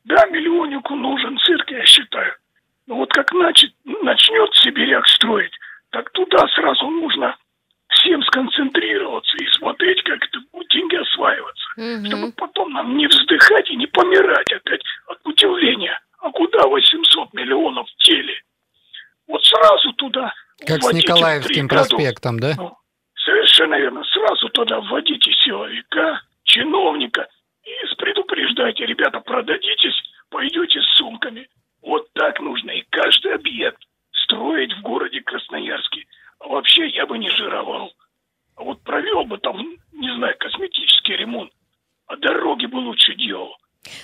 Да, 0.05 0.25
миллионнику 0.27 0.95
нужен 0.95 1.37
цирк, 1.39 1.69
я 1.71 1.85
считаю. 1.85 2.35
Но 2.87 2.95
вот 2.95 3.11
как 3.13 3.31
начать, 3.33 3.73
начнет 3.85 4.53
сибиряк 4.55 5.07
строить, 5.07 5.53
так 5.91 6.09
туда 6.11 6.45
сразу 6.49 6.89
нужно 6.89 7.37
всем 7.89 8.21
сконцентрироваться 8.23 9.37
и 9.37 9.47
смотреть, 9.57 10.03
как 10.03 10.17
это 10.23 10.39
будут 10.51 10.69
деньги 10.71 10.95
осваиваться. 10.95 11.65
Мгм. 11.77 12.05
Чтобы 12.05 12.31
потом 12.33 12.73
нам 12.73 12.97
не 12.97 13.07
вздыхать 13.07 13.69
и 13.69 13.75
не 13.77 13.87
помирать 13.87 14.51
опять 14.51 14.81
от 15.07 15.19
удивления. 15.25 15.97
А 16.19 16.31
куда 16.31 16.67
800 16.67 17.33
миллионов 17.33 17.87
дели? 18.05 18.35
Вот 19.27 19.43
сразу 19.45 19.93
туда 19.93 20.33
Как 20.65 20.81
с 20.83 20.91
Николаевским 20.93 21.69
проспектом, 21.69 22.39
да? 22.39 22.53
Ну, 22.57 22.75
совершенно 23.23 23.75
верно. 23.75 24.03
Сразу 24.05 24.49
туда 24.49 24.81
вводите 24.81 25.31
силовика, 25.43 26.21
чиновника 26.43 27.27
и 27.63 27.95
предупреждайте, 28.03 28.85
ребята, 28.85 29.19
продадитесь, 29.21 29.95
пойдете 30.29 30.81
с 30.81 30.97
сумками. 30.97 31.47
Вот 31.81 32.11
так 32.13 32.39
нужно 32.39 32.71
и 32.71 32.83
каждый 32.89 33.35
объект 33.35 33.81
строить 34.11 34.73
в 34.73 34.81
городе 34.81 35.21
Красноярске. 35.21 36.05
А 36.39 36.47
вообще 36.47 36.87
я 36.87 37.05
бы 37.05 37.17
не 37.17 37.29
жировал. 37.29 37.93
А 38.55 38.63
вот 38.63 38.81
провел 38.83 39.23
бы 39.23 39.37
там, 39.37 39.57
не 39.93 40.15
знаю, 40.15 40.35
косметический 40.37 41.15
ремонт, 41.15 41.51
а 42.07 42.17
дороги 42.17 42.65
бы 42.65 42.75
лучше 42.77 43.15
делал. 43.15 43.55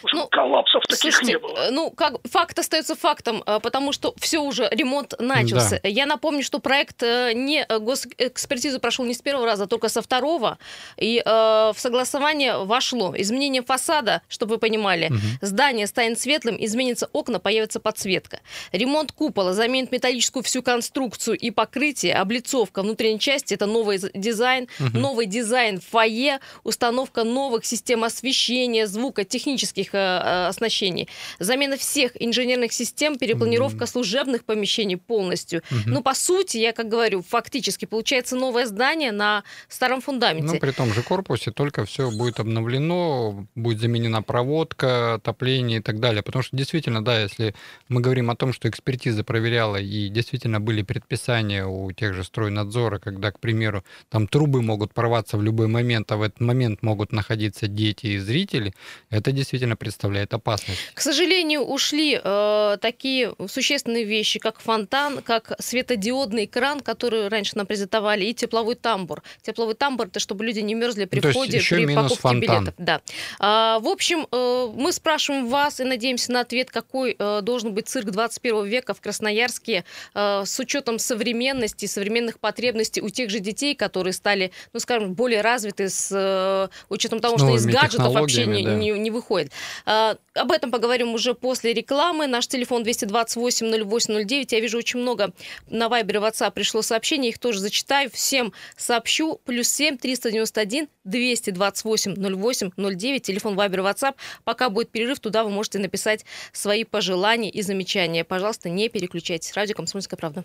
Чтобы 0.05 0.23
Ну, 0.23 0.27
коллапсов 0.29 0.83
таких 0.83 1.13
Слушайте, 1.13 1.33
не 1.33 1.39
было. 1.39 1.57
э, 1.57 1.71
ну, 1.71 1.88
как 1.99 2.15
факт 2.31 2.57
остается 2.57 2.95
фактом, 2.95 3.43
э, 3.45 3.59
потому 3.61 3.91
что 3.91 4.13
все 4.17 4.39
уже, 4.39 4.69
ремонт 4.71 5.13
начался. 5.19 5.79
Я 5.83 6.05
напомню, 6.05 6.43
что 6.43 6.59
проект 6.59 7.03
э, 7.03 7.33
не 7.33 7.65
э, 7.67 7.79
госэкспертизу 7.79 8.79
прошел 8.79 9.03
не 9.03 9.13
с 9.13 9.21
первого 9.21 9.45
раза, 9.45 9.65
а 9.65 9.67
только 9.67 9.89
со 9.89 10.01
второго. 10.01 10.57
И 10.97 11.21
э, 11.23 11.29
в 11.29 11.75
согласование 11.77 12.63
вошло 12.63 13.13
изменение 13.17 13.61
фасада, 13.61 14.21
чтобы 14.29 14.55
вы 14.55 14.59
понимали. 14.59 15.09
Мгм. 15.09 15.19
Здание 15.41 15.87
станет 15.87 16.19
светлым, 16.19 16.55
изменятся 16.57 17.09
окна, 17.11 17.39
появится 17.39 17.81
подсветка. 17.81 18.39
Ремонт 18.71 19.11
купола 19.11 19.53
заменит 19.53 19.91
металлическую 19.91 20.43
всю 20.43 20.63
конструкцию 20.63 21.37
и 21.37 21.51
покрытие, 21.51 22.15
облицовка 22.15 22.81
внутренней 22.81 23.19
части, 23.19 23.53
это 23.53 23.65
новый 23.65 23.99
дизайн, 24.13 24.67
Мгм. 24.79 25.01
новый 25.01 25.25
дизайн 25.25 25.81
фойе, 25.81 26.39
установка 26.63 27.25
новых 27.25 27.65
систем 27.65 28.05
освещения, 28.05 28.87
звука, 28.87 29.25
технических 29.25 29.89
э, 29.93 30.49
энергооснащении, 30.49 31.07
замена 31.39 31.77
всех 31.77 31.88
инженерных 31.97 32.73
систем, 32.73 33.17
перепланировка 33.17 33.85
служебных 33.85 34.45
помещений 34.45 34.97
полностью. 34.97 35.61
Мгм. 35.69 35.91
Ну, 35.91 36.03
по 36.03 36.13
сути, 36.13 36.57
я 36.57 36.73
как 36.73 36.87
говорю, 36.87 37.21
фактически 37.21 37.85
получается 37.85 38.35
новое 38.35 38.65
здание 38.65 39.11
на 39.11 39.43
старом 39.67 40.01
фундаменте. 40.01 40.53
Ну, 40.53 40.59
при 40.59 40.71
том 40.71 40.93
же 40.93 41.03
корпусе 41.03 41.51
только 41.51 41.85
все 41.85 42.11
будет 42.11 42.39
обновлено, 42.39 43.47
будет 43.55 43.79
заменена 43.79 44.21
проводка, 44.21 45.15
отопление 45.15 45.79
и 45.79 45.81
так 45.81 45.99
далее. 45.99 46.23
Потому 46.23 46.43
что 46.43 46.55
действительно, 46.55 47.03
да, 47.03 47.21
если 47.21 47.55
мы 47.87 48.01
говорим 48.01 48.29
о 48.29 48.35
том, 48.35 48.53
что 48.53 48.69
экспертиза 48.69 49.23
проверяла, 49.23 49.77
и 49.77 50.09
действительно 50.09 50.59
были 50.59 50.81
предписания 50.83 51.65
у 51.65 51.91
тех 51.91 52.13
же 52.13 52.23
стройнадзора, 52.23 52.99
когда, 52.99 53.31
к 53.31 53.39
примеру, 53.39 53.83
там 54.09 54.27
трубы 54.27 54.61
могут 54.61 54.93
порваться 54.93 55.37
в 55.37 55.43
любой 55.43 55.67
момент, 55.67 56.11
а 56.11 56.17
в 56.17 56.21
этот 56.21 56.39
момент 56.39 56.83
могут 56.83 57.11
находиться 57.11 57.67
дети 57.67 58.07
и 58.07 58.17
зрители, 58.17 58.73
это 59.09 59.31
действительно 59.31 59.75
представляет 59.75 60.33
опасность. 60.33 60.79
К 60.93 61.01
сожалению, 61.01 61.63
ушли 61.79 62.19
э, 62.21 62.77
такие 62.81 63.33
существенные 63.47 64.03
вещи, 64.03 64.37
как 64.37 64.59
фонтан, 64.59 65.21
как 65.21 65.53
светодиодный 65.59 66.45
кран, 66.45 66.81
который 66.81 67.29
раньше 67.29 67.55
нам 67.55 67.65
презентовали, 67.65 68.25
и 68.25 68.33
тепловой 68.33 68.75
тамбур. 68.75 69.23
Тепловой 69.41 69.75
тамбур 69.75 70.07
это 70.07 70.19
чтобы 70.19 70.43
люди 70.43 70.59
не 70.59 70.75
мерзли 70.75 71.05
при 71.05 71.19
Ну, 71.19 71.21
то 71.21 71.29
входе, 71.31 71.61
при 71.69 71.95
покупке 71.95 72.15
фонтан. 72.17 72.39
билетов. 72.41 72.73
Да. 72.77 73.01
А, 73.39 73.79
в 73.79 73.87
общем, 73.87 74.27
э, 74.29 74.67
мы 74.75 74.91
спрашиваем 74.91 75.47
вас 75.47 75.79
и 75.79 75.85
надеемся 75.85 76.33
на 76.33 76.41
ответ, 76.41 76.69
какой 76.69 77.15
э, 77.17 77.41
должен 77.41 77.73
быть 77.73 77.87
цирк 77.87 78.11
21 78.11 78.65
века 78.65 78.93
в 78.93 78.99
Красноярске 78.99 79.85
э, 80.13 80.43
с 80.45 80.59
учетом 80.59 80.99
современности, 80.99 81.85
современных 81.85 82.39
потребностей 82.39 83.01
у 83.01 83.09
тех 83.09 83.29
же 83.29 83.39
детей, 83.39 83.73
которые 83.73 84.11
стали, 84.11 84.51
ну, 84.73 84.81
скажем, 84.81 85.13
более 85.13 85.39
развиты 85.41 85.87
с 85.87 86.09
э, 86.11 86.67
учетом 86.89 87.21
того, 87.21 87.37
С 87.37 87.41
что 87.41 87.55
из 87.55 87.65
гаджетов 87.65 88.13
вообще 88.13 88.45
не, 88.45 88.63
да. 88.65 88.73
не, 88.75 88.91
не 88.91 89.11
выходит. 89.11 89.53
А, 89.85 90.17
Об 90.33 90.51
этом 90.51 90.71
поговорим 90.71 91.13
уже 91.13 91.33
после 91.33 91.68
рекламы. 91.73 92.27
Наш 92.27 92.47
телефон 92.47 92.83
228-08-09. 92.83 94.47
Я 94.49 94.59
вижу 94.59 94.77
очень 94.77 94.99
много 94.99 95.31
на 95.67 95.89
Вайбере, 95.89 96.19
WhatsApp 96.19 96.51
пришло 96.51 96.81
сообщений. 96.81 97.29
Их 97.29 97.39
тоже 97.39 97.59
зачитаю. 97.59 98.09
Всем 98.11 98.53
сообщу. 98.77 99.39
Плюс 99.45 99.69
7 99.69 99.97
391 99.97 100.87
228 101.03 102.15
08 102.15 102.71
09. 102.75 103.21
Телефон 103.21 103.55
Вайбер, 103.55 103.79
WhatsApp. 103.81 104.15
Пока 104.43 104.69
будет 104.69 104.89
перерыв, 104.89 105.19
туда 105.19 105.43
вы 105.43 105.49
можете 105.49 105.79
написать 105.79 106.25
свои 106.51 106.83
пожелания 106.83 107.49
и 107.49 107.61
замечания. 107.61 108.23
Пожалуйста, 108.23 108.69
не 108.69 108.89
переключайтесь. 108.89 109.53
Радио 109.53 109.75
«Комсомольская 109.75 110.17
правда». 110.17 110.43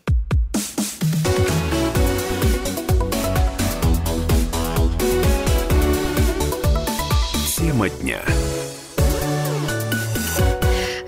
Тема 7.57 7.89
дня. 7.89 8.21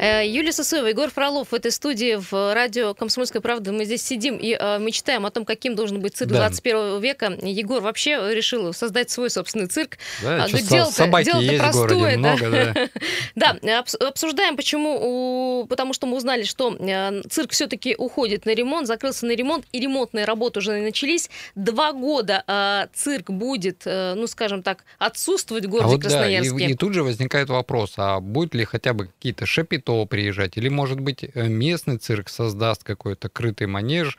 Э, 0.06 0.24
Юлия 0.24 0.52
Сосоева, 0.52 0.86
Егор 0.86 1.10
Фролов 1.10 1.48
в 1.50 1.54
этой 1.54 1.72
студии 1.72 2.14
в 2.16 2.54
радио 2.54 2.94
«Комсомольская 2.94 3.42
правда». 3.42 3.72
Мы 3.72 3.84
здесь 3.84 4.02
сидим 4.04 4.36
и 4.36 4.56
э, 4.58 4.78
мечтаем 4.78 5.26
о 5.26 5.30
том, 5.32 5.44
каким 5.44 5.74
должен 5.74 6.00
быть 6.00 6.14
цирк 6.16 6.30
Да. 6.30 6.36
21 6.48 7.00
века. 7.00 7.36
Егор 7.42 7.80
вообще 7.82 8.32
решил 8.32 8.72
создать 8.72 9.10
свой 9.10 9.30
собственный 9.30 9.66
цирк. 9.66 9.98
Да, 10.22 10.44
А, 10.44 10.48
со- 10.48 10.62
дело-то- 10.62 11.22
дело-то 11.24 11.40
есть 11.42 11.64
в 11.64 11.72
городе 11.72 11.94
простое, 11.94 12.12
да. 12.12 12.18
много, 12.18 12.50
да. 12.50 12.88
Да, 13.34 13.80
обс- 13.80 13.96
обсуждаем, 13.96 14.56
почему. 14.56 15.66
Потому 15.68 15.92
что 15.92 16.06
мы 16.06 16.16
узнали, 16.18 16.44
что 16.44 16.72
э, 16.78 17.22
цирк 17.28 17.50
все-таки 17.50 17.96
уходит 17.96 18.46
на 18.46 18.50
ремонт, 18.54 18.86
закрылся 18.86 19.26
на 19.26 19.32
ремонт, 19.32 19.64
и 19.72 19.80
ремонтные 19.80 20.24
работы 20.24 20.60
уже 20.60 20.80
начались. 20.80 21.30
Два 21.56 21.92
года 21.92 22.44
э, 22.46 22.86
цирк 22.94 23.30
будет, 23.30 23.82
э, 23.86 24.14
ну, 24.14 24.28
скажем 24.28 24.62
так, 24.62 24.84
отсутствовать 24.98 25.64
в 25.64 25.68
А 25.68 25.70
городе 25.70 25.88
вот 25.94 26.00
да, 26.02 26.08
и, 26.08 26.10
Красноярске. 26.12 26.66
и 26.66 26.74
тут 26.74 26.94
же 26.94 27.02
возникает 27.02 27.48
вопрос, 27.48 27.94
а 27.96 28.20
будет 28.20 28.54
ли 28.54 28.64
хотя 28.64 28.92
бы 28.92 29.06
какие-то 29.06 29.46
шапито 29.46 29.95
приезжать, 30.04 30.58
или, 30.58 30.68
может 30.68 31.00
быть, 31.00 31.24
э, 31.24 31.48
местный 31.48 31.96
цирк 31.96 32.28
создаст 32.28 32.84
какой-то 32.84 33.28
крытый 33.28 33.66
манеж, 33.66 34.18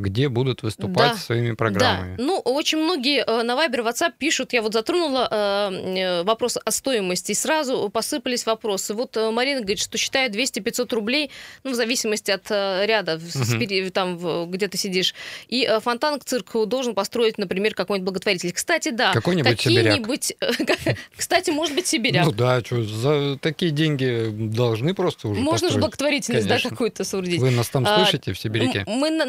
где 0.00 0.28
будут 0.28 0.62
выступать 0.62 1.12
Да, 1.12 1.16
своими 1.16 1.52
программами? 1.52 2.16
Да, 2.16 2.22
ну 2.22 2.38
очень 2.38 2.78
многие 2.78 3.24
э, 3.26 3.42
на 3.42 3.56
Вайбер, 3.56 3.80
WhatsApp 3.80 4.12
пишут, 4.18 4.52
я 4.52 4.62
вот 4.62 4.72
затронула 4.72 5.28
э, 5.30 5.72
э, 5.98 6.22
вопрос 6.24 6.58
о 6.64 6.70
стоимости, 6.70 7.32
и 7.32 7.34
сразу 7.34 7.88
посыпались 7.90 8.46
вопросы. 8.46 8.94
Вот 8.94 9.16
э, 9.16 9.30
Марина 9.30 9.60
говорит, 9.60 9.78
что 9.80 9.98
считает 9.98 10.34
200-500 10.34 10.94
рублей, 10.94 11.30
ну 11.64 11.70
в 11.72 11.74
зависимости 11.74 12.30
от 12.30 12.50
э, 12.50 12.86
ряда, 12.86 13.18
спери- 13.18 13.90
там, 13.90 14.50
где 14.50 14.68
ты 14.68 14.76
сидишь. 14.78 15.14
И 15.48 15.64
э, 15.64 15.80
фонтан 15.80 16.18
к 16.18 16.24
цирку 16.24 16.66
должен 16.66 16.94
построить, 16.94 17.38
например, 17.38 17.74
какой-нибудь 17.74 18.06
благотворитель. 18.06 18.52
Кстати, 18.52 18.90
да, 18.90 19.12
Какой-нибудь 19.12 19.60
сибиряк. 19.60 19.84
какие-нибудь, 19.96 20.34
э, 20.40 20.94
кстати, 21.16 21.50
может 21.50 21.74
быть, 21.74 21.86
сибиряк. 21.86 22.26
Ну 22.26 22.32
да, 22.32 22.60
что, 22.60 22.82
за 22.82 23.38
такие 23.40 23.70
деньги 23.70 24.28
должны 24.30 24.94
просто 24.94 25.28
уже 25.28 25.40
Можно 25.40 25.70
же 25.70 25.78
благотворительность, 25.78 26.46
да, 26.48 26.58
какую-то 26.58 27.04
соорудить. 27.04 27.40
Вы 27.40 27.50
нас 27.50 27.68
там 27.68 27.84
А, 27.86 27.96
слышите 27.98 28.32
в 28.32 28.38
Сибиряке? 28.38 28.84
М- 28.86 28.98
Мы 28.98 29.10
на- 29.10 29.26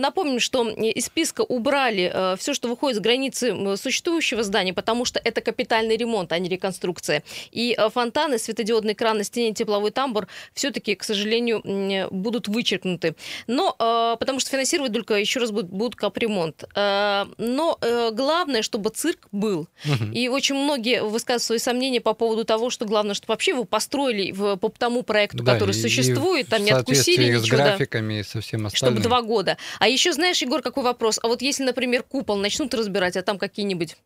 напомним, 0.00 0.40
что 0.40 0.68
из 0.68 1.06
списка 1.06 1.42
убрали 1.42 2.36
все, 2.38 2.54
что 2.54 2.68
выходит 2.68 2.98
с 2.98 3.00
границы 3.00 3.76
существующего 3.76 4.42
здания, 4.42 4.72
потому 4.74 5.04
что 5.04 5.20
это 5.22 5.40
капитальный 5.40 5.96
ремонт, 5.96 6.32
а 6.32 6.38
не 6.38 6.48
реконструкция. 6.48 7.22
И 7.50 7.74
э, 7.78 7.90
фонтаны, 7.90 8.38
светодиодный 8.38 8.94
кран 8.94 9.18
на 9.18 9.24
стене, 9.24 9.52
тепловой 9.54 9.90
тамбур 9.90 10.26
все-таки, 10.54 10.94
к 10.94 11.04
сожалению, 11.04 11.62
будут 12.10 12.48
вычеркнуты. 12.48 13.14
Но 13.46 13.74
э, 13.78 14.16
потому 14.18 14.40
что 14.40 14.50
финансировать 14.50 14.92
только 14.92 15.14
еще 15.14 15.40
раз 15.40 15.50
будут, 15.50 15.70
будут 15.70 15.96
капремонт. 15.96 16.64
Э, 16.74 17.24
Но 17.38 17.78
э, 17.80 18.10
главное, 18.12 18.62
чтобы 18.62 18.90
цирк 18.90 19.28
был. 19.32 19.66
Мгм. 19.84 20.12
И 20.12 20.28
очень 20.28 20.54
многие 20.56 21.02
высказывают 21.02 21.42
свои 21.42 21.58
сомнения 21.58 22.00
по 22.00 22.14
поводу 22.14 22.44
того, 22.44 22.70
что 22.70 22.84
главное, 22.84 23.14
чтобы 23.14 23.32
вообще 23.32 23.52
его 23.52 23.64
построили 23.64 24.32
в- 24.32 24.56
по 24.56 24.68
тому 24.70 25.02
проекту, 25.02 25.42
Да, 25.42 25.54
который 25.54 25.74
и- 25.74 25.78
и 25.78 25.82
существует, 25.82 26.48
там 26.48 26.62
в 26.62 26.64
не 26.64 26.70
откусили 26.70 27.16
соответствии 27.16 27.36
с 27.38 27.42
ничего. 27.42 27.56
да 27.58 27.64
графиками 27.64 28.20
и 28.20 28.22
со 28.22 28.40
всем 28.40 28.66
остальным. 28.66 28.98
чтобы 28.98 29.00
два 29.08 29.22
года. 29.22 29.56
А 29.78 29.88
еще 29.88 30.12
знаешь, 30.12 30.42
Егор, 30.42 30.62
какой 30.62 30.84
вопрос? 30.84 31.18
А 31.22 31.28
вот 31.28 31.42
если, 31.42 31.64
например, 31.64 32.02
купол 32.02 32.36
начнут 32.36 32.72
разбирать, 32.74 33.16
а 33.16 33.22
там 33.22 33.38
какие-нибудь 33.38 33.96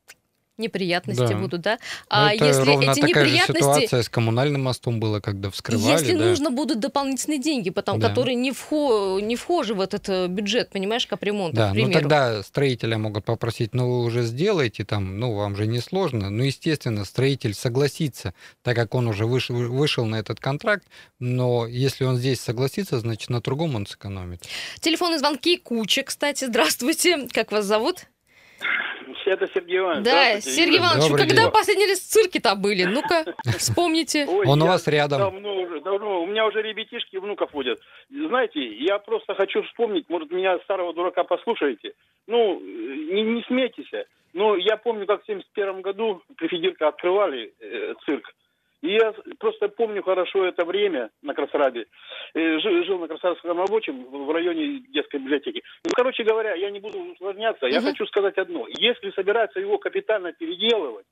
неприятности 0.58 1.20
Да. 1.20 1.36
будут, 1.36 1.60
да? 1.60 1.72
Ну, 1.72 1.78
А 2.08 2.32
это 2.34 2.44
если 2.46 2.62
ровно 2.62 2.90
эти 2.90 3.00
такая 3.00 3.24
же 3.24 3.30
неприятности, 3.30 3.58
ситуация 3.62 4.02
с 4.02 4.08
коммунальным 4.08 4.62
мостом 4.62 5.00
была, 5.00 5.20
когда 5.20 5.50
вскрывали. 5.50 5.92
если 5.92 6.16
да. 6.16 6.24
нужно 6.26 6.50
будут 6.50 6.80
дополнительные 6.80 7.38
деньги, 7.38 7.70
потом, 7.70 7.98
Да. 8.00 8.08
которые 8.08 8.34
не, 8.34 8.52
вхо, 8.52 9.20
не 9.20 9.36
вхожи 9.36 9.74
в 9.74 9.80
этот 9.80 10.08
э, 10.08 10.26
бюджет, 10.28 10.70
понимаешь, 10.70 11.06
капремонта, 11.06 11.56
Да, 11.56 11.66
к 11.70 11.74
ну 11.74 11.74
примеру. 11.84 12.00
тогда 12.00 12.42
строителя 12.42 12.98
могут 12.98 13.24
попросить, 13.24 13.74
ну 13.74 13.88
вы 13.88 14.04
уже 14.04 14.22
сделайте 14.22 14.84
там, 14.84 15.18
ну 15.18 15.34
вам 15.34 15.56
же 15.56 15.66
не 15.66 15.80
сложно. 15.80 16.30
Ну, 16.30 16.42
естественно, 16.44 17.04
строитель 17.04 17.54
согласится, 17.54 18.34
так 18.62 18.76
как 18.76 18.94
он 18.94 19.08
уже 19.08 19.26
вышел, 19.26 19.56
вышел 19.56 20.04
на 20.06 20.16
этот 20.16 20.40
контракт, 20.40 20.84
но 21.18 21.66
если 21.66 22.04
он 22.04 22.16
здесь 22.16 22.40
согласится, 22.40 22.98
значит 23.00 23.30
на 23.30 23.40
другом 23.40 23.74
он 23.74 23.86
сэкономит. 23.86 24.42
Телефонные 24.80 25.18
звонки 25.18 25.56
куча, 25.56 26.02
кстати. 26.02 26.44
Здравствуйте. 26.46 27.28
Как 27.32 27.52
вас 27.52 27.64
зовут? 27.64 28.06
Это 29.24 29.48
Сергей 29.54 29.78
Иванович. 29.78 30.04
Да, 30.04 30.40
Сергей. 30.40 30.78
Иванович, 30.78 31.04
вы 31.04 31.08
Добрый 31.08 31.28
когда 31.28 31.42
день. 31.42 31.52
последний 31.52 31.86
раз 31.86 31.98
в 32.00 32.08
цирке-то 32.10 32.54
были? 32.54 32.84
Ну-ка, 32.84 33.24
вспомните. 33.58 34.26
Ой, 34.26 34.46
Он 34.46 34.62
у 34.62 34.66
вас 34.66 34.86
рядом. 34.86 35.18
Давно 35.18 35.56
уже, 35.56 35.80
давно. 35.80 36.22
У 36.22 36.26
меня 36.26 36.46
уже 36.46 36.62
ребятишки 36.62 37.16
и 37.16 37.18
внуков 37.18 37.52
ходят. 37.52 37.80
Знаете, 38.10 38.64
я 38.64 38.98
просто 38.98 39.34
хочу 39.34 39.62
вспомнить, 39.62 40.08
может, 40.08 40.30
меня 40.30 40.58
старого 40.60 40.92
дурака 40.92 41.24
послушаете. 41.24 41.92
Ну, 42.26 42.60
не, 42.60 43.22
не 43.22 43.42
смейтесь. 43.44 43.90
Но 44.32 44.56
я 44.56 44.76
помню, 44.76 45.06
как 45.06 45.22
в 45.22 45.26
71 45.26 45.80
году 45.80 46.22
при 46.36 46.48
Федерка 46.48 46.88
открывали 46.88 47.54
э, 47.60 47.94
цирк. 48.04 48.30
И 48.86 48.92
я 48.92 49.12
просто 49.40 49.68
помню 49.68 50.02
хорошо 50.02 50.44
это 50.46 50.64
время 50.64 51.10
на 51.22 51.34
Красрабе. 51.34 51.86
Э, 52.34 52.58
жил, 52.60 52.84
жил 52.84 52.98
на 53.00 53.08
Красавском 53.08 53.58
рабочем 53.58 54.04
в 54.04 54.30
районе 54.32 54.80
детской 54.92 55.18
библиотеки. 55.18 55.62
Ну, 55.84 55.90
короче 55.94 56.22
говоря, 56.22 56.54
я 56.54 56.70
не 56.70 56.78
буду 56.80 56.98
усложняться. 57.12 57.66
Я 57.66 57.80
Мгм. 57.80 57.88
хочу 57.90 58.06
сказать 58.06 58.38
одно. 58.38 58.66
Если 58.78 59.10
собираются 59.10 59.58
его 59.58 59.78
капитально 59.78 60.32
переделывать, 60.32 61.04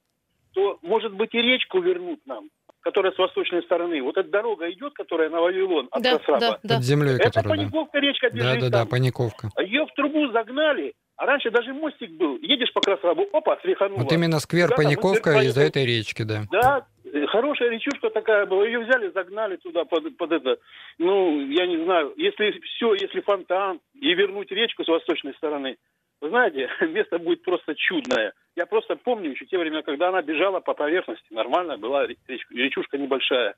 то, 0.55 0.79
может 0.83 1.13
быть, 1.15 1.35
и 1.35 1.43
речку 1.43 1.81
вернут 1.81 2.21
нам, 2.27 2.49
которая 2.81 3.13
с 3.13 3.19
восточной 3.19 3.63
стороны. 3.65 4.01
Вот 4.03 4.17
эта 4.17 4.29
дорога 4.31 4.71
идет, 4.71 4.93
которая 4.95 5.29
на 5.29 5.41
Вавилон 5.41 5.89
от 5.91 6.01
Да, 6.03 6.19
Красраба. 6.19 6.41
да, 6.41 6.59
да. 6.63 6.75
Под 6.77 6.85
землей, 6.85 7.15
Это 7.17 7.31
которая. 7.33 7.43
да. 7.43 7.63
Паниковка 7.65 7.99
речка 7.99 8.31
Да, 8.31 8.37
бежит 8.37 8.61
да, 8.61 8.69
да, 8.69 8.79
там. 8.81 8.89
паниковка. 8.89 9.49
Ее 9.61 9.85
в 9.87 9.93
трубу 9.95 10.29
загнали, 10.31 10.95
а 11.17 11.27
раньше 11.27 11.51
даже 11.51 11.73
мостик 11.75 12.11
был. 12.13 12.39
Едешь 12.41 12.73
по 12.73 12.81
Красрабу, 12.81 13.27
опа, 13.33 13.59
срехануло. 13.63 14.03
Вот 14.03 14.13
именно 14.13 14.39
сквер 14.39 14.69
Да, 14.69 14.77
паниковка 14.77 15.41
из-за 15.43 15.63
этой 15.63 15.85
речки, 15.85 16.23
да. 16.23 16.43
Да, 16.53 16.87
хорошая 17.29 17.71
речушка 17.71 18.11
такая 18.11 18.47
была. 18.47 18.65
Ее 18.65 18.81
взяли, 18.81 19.11
загнали 19.11 19.57
туда 19.57 19.85
под, 19.85 20.17
под 20.17 20.33
это. 20.33 20.59
Ну, 20.99 21.41
я 21.47 21.67
не 21.67 21.83
знаю. 21.85 22.13
Если 22.17 22.61
все, 22.61 22.95
если 22.95 23.21
фонтан 23.21 23.81
и 23.95 24.15
вернуть 24.15 24.51
речку 24.51 24.85
с 24.85 24.89
восточной 24.89 25.35
стороны, 25.35 25.77
вы 26.21 26.29
знаете, 26.31 26.69
место 26.81 27.19
будет 27.19 27.43
просто 27.43 27.75
чудное. 27.75 28.33
Я 28.57 28.67
просто 28.67 28.97
помню 28.97 29.31
еще 29.31 29.47
те 29.47 29.59
времена, 29.59 29.83
когда 29.83 30.09
она 30.09 30.23
бежала 30.23 30.61
по 30.61 30.75
поверхности. 30.75 31.27
Нормально 31.31 31.77
была 31.77 32.07
речушка 32.07 32.99
небольшая. 32.99 33.55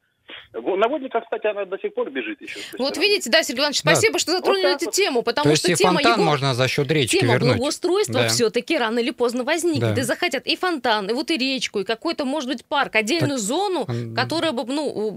На 0.53 0.89
водниках, 0.89 1.25
кстати, 1.25 1.47
она 1.47 1.65
до 1.65 1.79
сих 1.79 1.95
пор 1.95 2.11
бежит 2.11 2.41
еще. 2.41 2.59
Есть 2.59 2.79
Вот 2.79 2.97
видите, 2.97 3.31
да, 3.31 3.43
Сергей 3.43 3.61
Иванович, 3.61 3.83
Да. 3.83 3.93
спасибо, 3.95 4.19
что 4.19 4.33
затронули 4.33 4.63
Вот 4.63 4.69
так 4.73 4.77
эту 4.77 4.85
вот. 4.87 4.95
тему, 4.95 5.23
потому 5.23 5.45
То 5.45 5.51
есть 5.51 5.63
что 5.63 5.73
и 5.73 5.75
тема 5.75 5.95
фонтан 5.95 6.13
его... 6.15 6.23
можно 6.25 6.55
за 6.55 6.69
счет 6.69 6.91
речки 6.91 7.19
Тема 7.21 7.35
вернуть. 7.35 7.57
благоустройства 7.57 8.23
Да. 8.23 8.29
все-таки 8.29 8.77
рано 8.79 8.99
или 9.01 9.11
поздно 9.11 9.45
возникнет. 9.45 9.95
Да. 9.95 10.01
И 10.01 10.05
захотят 10.05 10.47
и 10.47 10.57
фонтан, 10.57 11.09
и 11.11 11.13
вот 11.13 11.31
и 11.31 11.37
речку, 11.37 11.81
и 11.81 11.85
какой-то, 11.85 12.25
может 12.25 12.49
быть, 12.49 12.65
парк, 12.65 12.97
отдельную 12.97 13.39
зону, 13.39 13.85
м, 13.89 14.15
которая 14.15 14.53
бы, 14.53 14.65
ну, 14.65 15.11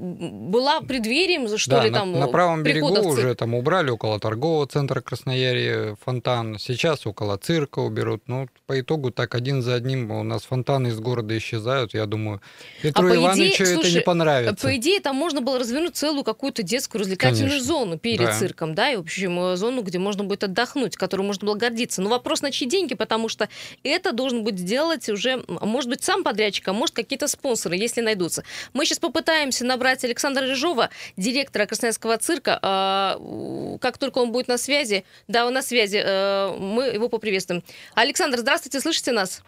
была 0.50 0.82
преддверием, 0.82 1.48
что 1.58 1.72
да, 1.72 1.84
ли, 1.86 1.89
на, 1.89 2.00
там... 2.00 2.12
на 2.20 2.28
правом 2.28 2.63
берегу 2.63 2.94
цирк. 2.94 3.06
уже 3.06 3.36
там 3.36 3.54
убрали 3.56 3.89
около 3.89 4.20
торгового 4.20 4.68
центра 4.68 5.01
Красноярье 5.01 5.96
фонтан. 6.04 6.58
Сейчас 6.60 7.06
около 7.08 7.38
цирка 7.38 7.80
уберут. 7.80 8.24
Ну, 8.28 8.48
по 8.68 8.80
итогу 8.80 9.12
так 9.12 9.36
один 9.36 9.62
за 9.62 9.75
одним 9.75 10.12
у 10.12 10.24
нас 10.24 10.44
фонтаны 10.44 10.88
из 10.89 11.00
города 11.00 11.38
исчезают. 11.38 11.94
Я 11.94 12.06
думаю, 12.06 12.42
Петру 12.82 13.06
А 13.06 13.10
по 13.10 13.13
идее, 13.16 13.25
Ивановичу 13.25 13.63
это 13.63 13.74
слушай, 13.75 13.94
не 13.94 14.01
понравится. 14.01 14.68
По 14.68 14.75
идее, 14.75 14.99
там 15.00 15.15
можно 15.15 15.41
было 15.41 15.60
развернуть 15.60 15.96
целую 15.96 16.24
какую-то 16.24 16.63
детскую 16.63 17.01
развлекательную 17.01 17.50
Конечно. 17.50 17.68
зону 17.68 17.98
перед 17.98 18.27
Да. 18.27 18.38
цирком, 18.39 18.75
да, 18.75 18.91
и, 18.91 18.96
в 18.96 19.01
общем, 19.01 19.39
э, 19.39 19.56
зону, 19.56 19.82
где 19.82 19.98
можно 20.00 20.24
будет 20.24 20.44
отдохнуть, 20.44 20.96
которую 20.98 21.25
можно 21.27 21.46
было 21.46 21.56
гордиться. 21.56 22.01
Но 22.01 22.10
вопрос, 22.10 22.41
на 22.41 22.51
чьи 22.51 22.68
деньги, 22.68 22.94
потому 22.96 23.29
что 23.29 23.50
это 23.84 24.12
должен 24.12 24.44
будет 24.44 24.60
сделать 24.60 25.10
уже, 25.10 25.32
м, 25.32 25.46
может 25.62 25.89
быть, 25.89 26.03
сам 26.03 26.24
подрядчик, 26.24 26.68
а 26.68 26.74
может, 26.74 26.96
какие-то 26.96 27.27
спонсоры, 27.27 27.75
если 27.75 28.01
найдутся. 28.01 28.44
Мы 28.74 28.86
сейчас 28.86 29.00
попытаемся 29.00 29.65
набрать 29.65 30.03
Александра 30.03 30.46
Рыжова, 30.46 30.89
директора 31.18 31.65
Красноярского 31.65 32.18
цирка. 32.18 32.60
А, 32.62 33.18
Как 33.82 33.98
только 33.98 34.18
он 34.20 34.32
будет 34.32 34.48
на 34.48 34.58
связи, 34.58 35.03
да, 35.27 35.46
он 35.46 35.53
на 35.53 35.62
связи, 35.62 36.01
э, 36.03 36.56
мы 36.58 36.86
его 36.86 37.08
поприветствуем. 37.10 37.63
Александр, 37.96 38.39
здравствуйте, 38.39 38.79
слышите 38.79 39.12
нас? 39.12 39.41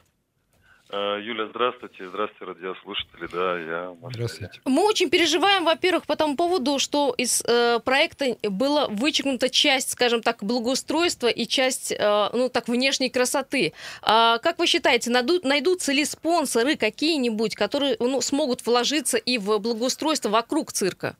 Э, 0.91 1.19
Юля, 1.21 1.47
здравствуйте. 1.47 2.07
Здравствуйте, 2.09 2.45
радиослушатели. 2.45 3.27
Да, 3.31 3.59
я. 3.59 3.95
Здравствуйте. 4.09 4.59
Мы 4.65 4.85
очень 4.85 5.09
переживаем, 5.09 5.63
во-первых, 5.63 6.05
по 6.05 6.17
тому 6.17 6.35
поводу, 6.35 6.79
что 6.79 7.13
из 7.17 7.41
э, 7.47 7.79
проекта 7.79 8.35
была 8.43 8.87
вычеркнута 8.89 9.49
часть, 9.49 9.91
скажем 9.91 10.21
так, 10.21 10.43
благоустройства 10.43 11.27
и 11.27 11.45
часть, 11.45 11.93
э, 11.93 12.29
ну 12.33 12.49
так, 12.49 12.67
внешней 12.67 13.09
красоты. 13.09 13.71
А 14.01 14.37
как 14.39 14.59
вы 14.59 14.67
считаете, 14.67 15.11
найдут, 15.11 15.45
найдутся 15.45 15.93
ли 15.93 16.03
спонсоры 16.03 16.75
какие-нибудь, 16.75 17.55
которые 17.55 17.95
ну, 17.99 18.19
смогут 18.19 18.65
вложиться 18.65 19.17
и 19.17 19.37
в 19.37 19.59
благоустройство 19.59 20.29
вокруг 20.29 20.73
цирка? 20.73 21.15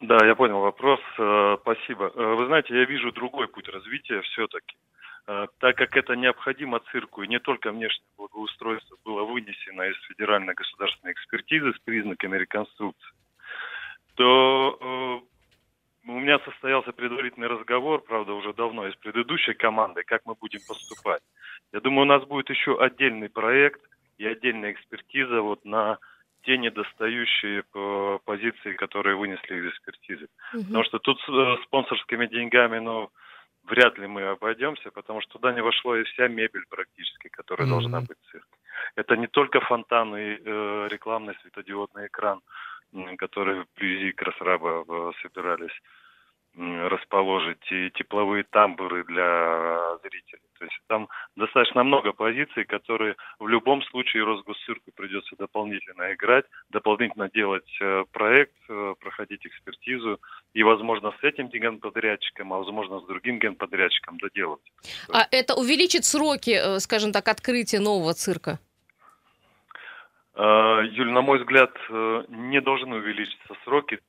Да, 0.00 0.16
я 0.24 0.34
понял 0.34 0.60
вопрос. 0.60 1.00
Э, 1.18 1.58
Спасибо. 1.60 2.10
Э, 2.14 2.34
Вы 2.36 2.46
знаете, 2.46 2.74
я 2.74 2.86
вижу 2.86 3.12
другой 3.12 3.48
путь 3.48 3.68
развития 3.68 4.22
все-таки. 4.22 4.76
Э, 5.26 5.46
Так 5.58 5.76
как 5.76 5.96
это 5.96 6.16
необходимо 6.16 6.80
цирку, 6.90 7.22
и 7.22 7.28
не 7.28 7.38
только 7.38 7.70
внешнее 7.70 8.08
благоустройство 8.16 8.96
было 9.04 9.22
вынесено 9.22 9.82
из 9.82 9.96
федеральной 10.08 10.54
государственной 10.54 11.12
экспертизы 11.12 11.72
с 11.72 11.78
признаками 11.80 12.36
реконструкции, 12.36 13.12
то 14.14 14.78
э, 14.80 16.08
у 16.08 16.20
меня 16.20 16.38
состоялся 16.40 16.92
предварительный 16.92 17.46
разговор, 17.46 18.02
правда, 18.02 18.32
уже 18.32 18.52
давно, 18.52 18.88
и 18.88 18.92
с 18.92 18.96
предыдущей 18.96 19.54
командой, 19.54 20.02
как 20.04 20.22
мы 20.24 20.34
будем 20.34 20.60
поступать. 20.66 21.22
Я 21.72 21.80
думаю, 21.80 22.02
у 22.02 22.08
нас 22.08 22.24
будет 22.24 22.50
еще 22.50 22.80
отдельный 22.80 23.28
проект 23.28 23.80
и 24.18 24.26
отдельная 24.26 24.72
экспертиза 24.72 25.40
вот 25.40 25.64
на 25.64 25.98
те 26.42 26.58
недостающие 26.58 27.62
э, 27.62 28.18
позиции, 28.24 28.72
которые 28.74 29.14
вынесли 29.14 29.60
из 29.60 29.66
экспертизы. 29.68 30.26
Потому 30.50 30.84
что 30.84 30.98
тут 30.98 31.20
с 31.20 31.28
э, 31.28 31.56
спонсорскими 31.64 32.26
деньгами, 32.26 32.80
ну, 32.80 33.10
вряд 33.64 33.98
ли 33.98 34.06
мы 34.06 34.22
обойдемся, 34.22 34.90
потому 34.90 35.20
что 35.20 35.32
туда 35.34 35.52
не 35.52 35.62
вошла 35.62 35.98
и 35.98 36.04
вся 36.04 36.28
мебель 36.28 36.64
практически, 36.68 37.28
которая 37.28 37.66
Мгм. 37.66 37.74
должна 37.74 38.00
быть 38.00 38.18
в 38.20 38.30
цирке. 38.30 38.56
Это 38.96 39.16
не 39.16 39.26
только 39.26 39.60
фонтан 39.60 40.16
и 40.16 40.38
э, 40.44 40.88
рекламный 40.90 41.34
светодиодный 41.42 42.06
экран, 42.06 42.40
который 43.18 43.62
вблизи 43.62 44.12
Красраба 44.12 44.84
э, 44.86 45.12
собирались 45.22 45.80
расположить, 46.54 47.70
и 47.70 47.90
тепловые 47.90 48.44
тамбуры 48.44 49.04
для 49.04 49.96
зрителей. 50.02 50.42
То 50.58 50.66
есть 50.66 50.78
там 50.86 51.08
достаточно 51.34 51.82
много 51.82 52.12
позиций, 52.12 52.64
которые 52.64 53.16
в 53.38 53.48
любом 53.48 53.82
случае 53.82 54.24
Росгосцирку 54.24 54.92
придется 54.94 55.34
дополнительно 55.36 56.12
играть, 56.12 56.44
дополнительно 56.70 57.30
делать 57.30 57.68
э, 57.80 58.04
проект, 58.12 58.54
э, 58.68 58.94
проходить 59.00 59.46
экспертизу 59.46 60.20
и, 60.52 60.62
возможно, 60.62 61.12
с 61.20 61.24
этим 61.24 61.48
генподрядчиком, 61.48 62.52
а 62.52 62.58
возможно, 62.58 63.00
с 63.00 63.06
другим 63.06 63.38
генподрядчиком 63.38 64.18
доделать. 64.18 64.60
А 65.12 65.26
это 65.30 65.54
увеличит 65.54 66.04
сроки, 66.04 66.50
э, 66.50 66.78
скажем 66.80 67.12
так, 67.12 67.26
открытия 67.28 67.80
нового 67.80 68.12
цирка? 68.12 68.58
Юль, 70.34 71.10
на 71.10 71.20
мой 71.20 71.40
взгляд, 71.40 71.72
не 72.28 72.60
должны 72.62 72.96
увеличиться 72.96 73.54
сроки, 73.64 74.00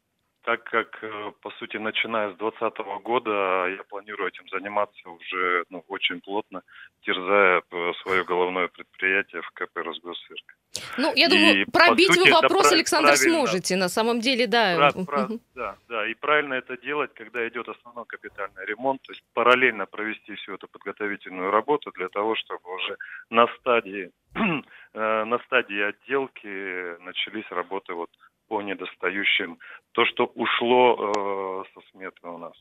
так 0.43 0.63
как, 0.65 0.99
э, 1.03 1.31
по 1.41 1.49
сути, 1.51 1.77
начиная 1.77 2.31
с 2.33 2.37
2020 2.37 3.01
года 3.03 3.67
я 3.69 3.83
планирую 3.89 4.27
этим 4.29 4.47
заниматься 4.49 5.09
уже 5.09 5.63
ну, 5.69 5.83
очень 5.87 6.19
плотно, 6.21 6.61
терзая 7.01 7.61
э, 7.71 7.91
свое 8.03 8.23
головное 8.25 8.67
предприятие 8.67 9.41
в 9.41 9.49
КП 9.51 9.77
«Росгосцирк». 9.77 10.55
Ну, 10.97 11.13
я 11.15 11.27
И, 11.27 11.29
думаю, 11.29 11.65
по 11.67 11.79
пробить 11.79 12.07
сути, 12.07 12.19
вы 12.19 12.25
это 12.27 12.33
вопрос, 12.41 12.61
прав- 12.63 12.73
Александр, 12.73 13.07
правильно. 13.13 13.33
сможете. 13.37 13.75
На 13.77 13.89
самом 13.89 14.19
деле, 14.19 14.47
да. 14.47 14.75
Прав- 14.75 15.05
прав- 15.05 15.31
да, 15.55 15.75
да, 15.87 16.07
и 16.07 16.13
правильно 16.15 16.55
это 16.55 16.77
делать, 16.77 17.13
когда 17.13 17.47
идет 17.47 17.69
основной 17.69 18.05
капитальный 18.05 18.65
ремонт, 18.65 19.01
то 19.03 19.13
есть 19.13 19.23
параллельно 19.33 19.85
провести 19.85 20.35
всю 20.35 20.55
эту 20.55 20.67
подготовительную 20.67 21.51
работу 21.51 21.91
для 21.91 22.09
того, 22.09 22.35
чтобы 22.35 22.75
уже 22.75 22.97
на 23.29 23.47
стадии 23.59 24.11
э, 24.35 25.23
на 25.23 25.39
стадии 25.45 25.81
отделки 25.81 26.99
начались 27.03 27.49
работы 27.51 27.93
вот 27.93 28.09
по 28.47 28.61
недостающим, 28.61 29.57
то, 29.93 30.05
что 30.05 30.25
ушло 30.35 30.95
э, 30.97 31.63
со 31.73 31.91
сметы 31.91 32.27
у 32.27 32.37
нас. 32.37 32.53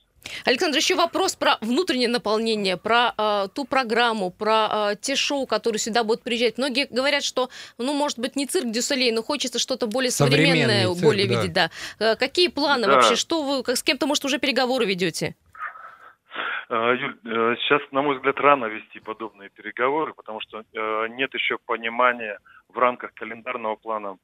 Александр, 0.45 0.77
еще 0.77 0.95
вопрос 0.95 1.35
про 1.35 1.59
внутреннее 1.61 2.09
наполнение, 2.09 2.77
про 2.77 3.13
э, 3.17 3.49
ту 3.55 3.65
программу, 3.65 4.31
про 4.31 4.93
э, 4.93 4.97
те 5.01 5.17
шоу, 5.17 5.47
которые 5.47 5.79
сюда 5.79 6.05
будут 6.05 6.23
приезжать. 6.23 6.59
Многие 6.59 6.87
говорят, 6.87 7.25
что, 7.25 7.49
ну, 7.79 7.93
может 7.95 8.19
быть, 8.19 8.37
не 8.37 8.47
цирк 8.47 8.71
Дюсалей, 8.71 9.13
но 9.13 9.23
хочется 9.23 9.59
что-то 9.59 9.87
более 9.87 10.11
современное, 10.11 10.87
цирк, 10.87 11.03
более 11.03 11.27
да. 11.27 11.35
видеть, 11.35 11.53
да. 11.53 11.71
Э, 11.99 12.17
какие 12.17 12.49
планы 12.49 12.87
Да. 12.87 12.95
вообще? 12.95 13.17
Что 13.17 13.43
вы, 13.43 13.63
как, 13.63 13.77
с 13.77 13.83
кем-то, 13.83 14.07
может, 14.07 14.25
уже 14.25 14.39
переговоры 14.39 14.85
ведете? 14.85 15.35
Э, 16.73 16.97
Юль, 16.97 17.19
э, 17.25 17.57
сейчас, 17.61 17.83
на 17.91 18.01
мой 18.01 18.17
взгляд, 18.17 18.41
рано 18.41 18.65
вести 18.65 18.99
подобные 19.01 19.51
переговоры, 19.51 20.15
потому 20.15 20.41
что 20.41 20.61
э, 20.73 21.09
нет 21.09 21.35
еще 21.35 21.59
понимания 21.59 22.39
в 22.69 22.79
рамках 22.79 23.13
календарного 23.13 23.77
плана. 23.77 24.17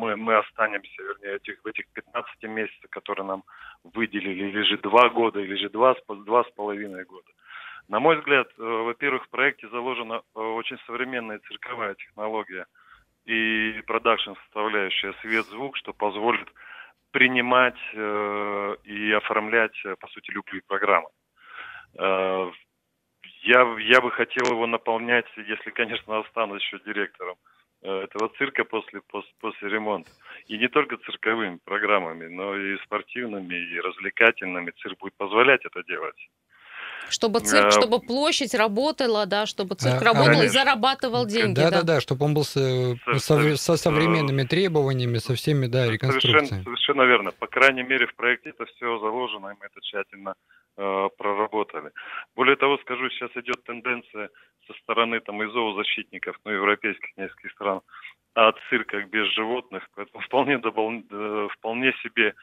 Мы, 0.00 0.16
мы 0.16 0.36
останемся, 0.38 1.02
вернее, 1.02 1.36
этих, 1.36 1.62
в 1.62 1.66
этих 1.66 1.84
15 1.92 2.42
месяцев, 2.44 2.88
которые 2.90 3.26
нам 3.26 3.44
выделили, 3.84 4.48
или 4.48 4.62
же 4.62 4.78
два 4.78 5.10
года, 5.10 5.40
или 5.40 5.56
же 5.56 5.68
два, 5.68 5.94
с 5.94 6.00
пол- 6.06 6.24
два 6.24 6.42
с 6.44 6.50
половиной 6.52 7.04
года. 7.04 7.30
На 7.88 8.00
мой 8.00 8.16
взгляд, 8.16 8.48
э, 8.58 8.62
во-первых, 8.62 9.24
в 9.24 9.28
проекте 9.28 9.68
заложена 9.68 10.22
э, 10.22 10.40
очень 10.40 10.78
современная 10.86 11.38
цирковая 11.40 11.94
технология 11.96 12.64
и 13.26 13.82
продакшн 13.86 14.32
составляющая 14.44 15.12
свет, 15.20 15.44
звук, 15.46 15.76
что 15.76 15.92
позволит 15.92 16.48
принимать 17.10 17.80
э, 17.92 18.76
и 18.84 19.12
оформлять, 19.12 19.76
по 19.98 20.08
сути, 20.08 20.30
любые 20.30 20.62
программы. 20.66 21.08
Я, 23.42 23.60
я 23.78 24.00
бы 24.00 24.10
хотел 24.12 24.46
его 24.50 24.66
наполнять, 24.66 25.26
если, 25.36 25.70
конечно, 25.70 26.20
останусь 26.20 26.62
еще 26.62 26.78
директором 26.86 27.36
этого 27.82 28.30
цирка 28.38 28.64
после, 28.64 29.00
после, 29.08 29.30
после 29.40 29.68
ремонта. 29.68 30.10
И 30.46 30.58
не 30.58 30.68
только 30.68 30.96
цирковыми 30.98 31.58
программами, 31.64 32.26
но 32.26 32.56
и 32.56 32.76
спортивными, 32.84 33.54
и 33.54 33.80
развлекательными. 33.80 34.72
Цирк 34.82 34.98
будет 34.98 35.14
позволять 35.16 35.64
это 35.64 35.82
делать. 35.84 36.16
Чтобы 37.08 37.40
цирк, 37.40 37.66
Э, 37.68 37.70
чтобы 37.70 38.00
площадь 38.00 38.54
работала, 38.54 39.26
да, 39.26 39.46
чтобы 39.46 39.74
цирк 39.74 40.00
А, 40.02 40.04
работал 40.04 40.32
и 40.32 40.36
конечно. 40.36 40.52
зарабатывал 40.60 41.26
деньги. 41.26 41.54
да, 41.54 41.70
да. 41.70 41.78
да, 41.78 41.82
да, 41.94 42.00
чтобы 42.00 42.26
он 42.26 42.34
был 42.34 42.44
с, 42.44 42.56
э, 42.56 42.96
Со- 43.18 43.18
со- 43.18 43.56
со 43.56 43.76
современными 43.76 44.42
требованиями, 44.44 45.18
со 45.18 45.34
всеми, 45.34 45.66
да, 45.66 45.86
Совершенно, 45.86 45.92
реконструкциями. 45.92 46.62
совершенно 46.64 47.02
верно. 47.02 47.32
По 47.32 47.46
крайней 47.46 47.82
мере, 47.82 48.06
в 48.06 48.14
проекте 48.14 48.50
это 48.50 48.66
все 48.66 48.98
заложено, 49.00 49.48
и 49.48 49.54
мы 49.58 49.66
это 49.66 49.80
тщательно 49.80 50.34
э, 50.76 51.08
проработали. 51.16 51.90
Более 52.34 52.56
того, 52.56 52.78
скажу, 52.78 53.08
сейчас 53.10 53.30
идет 53.36 53.62
тенденция 53.64 54.30
со 54.66 54.72
стороны 54.80 55.20
там, 55.20 55.42
и 55.42 55.50
зоозащитников, 55.50 56.36
ну, 56.44 56.52
европейских 56.52 57.16
нескольких 57.16 57.52
стран, 57.52 57.80
о 58.34 58.52
цирках 58.68 59.08
без 59.08 59.26
животных. 59.32 59.88
Поэтому 59.94 60.20
вполне, 60.26 60.58
добол- 60.58 61.04
э, 61.10 61.48
вполне 61.52 61.92
себе 62.02 62.34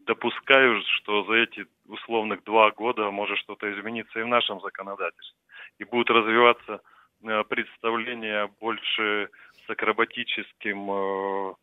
допускаю, 0.00 0.82
что 0.96 1.24
за 1.24 1.34
эти 1.34 1.66
условных 1.86 2.42
два 2.44 2.70
года 2.70 3.10
может 3.10 3.38
что-то 3.38 3.70
измениться 3.72 4.18
и 4.18 4.22
в 4.22 4.28
нашем 4.28 4.60
законодательстве. 4.60 5.38
И 5.78 5.84
будут 5.84 6.10
развиваться 6.10 6.80
э, 7.22 7.44
представления 7.44 8.50
больше 8.60 9.28
с 9.66 9.70
акробатическим, 9.70 11.56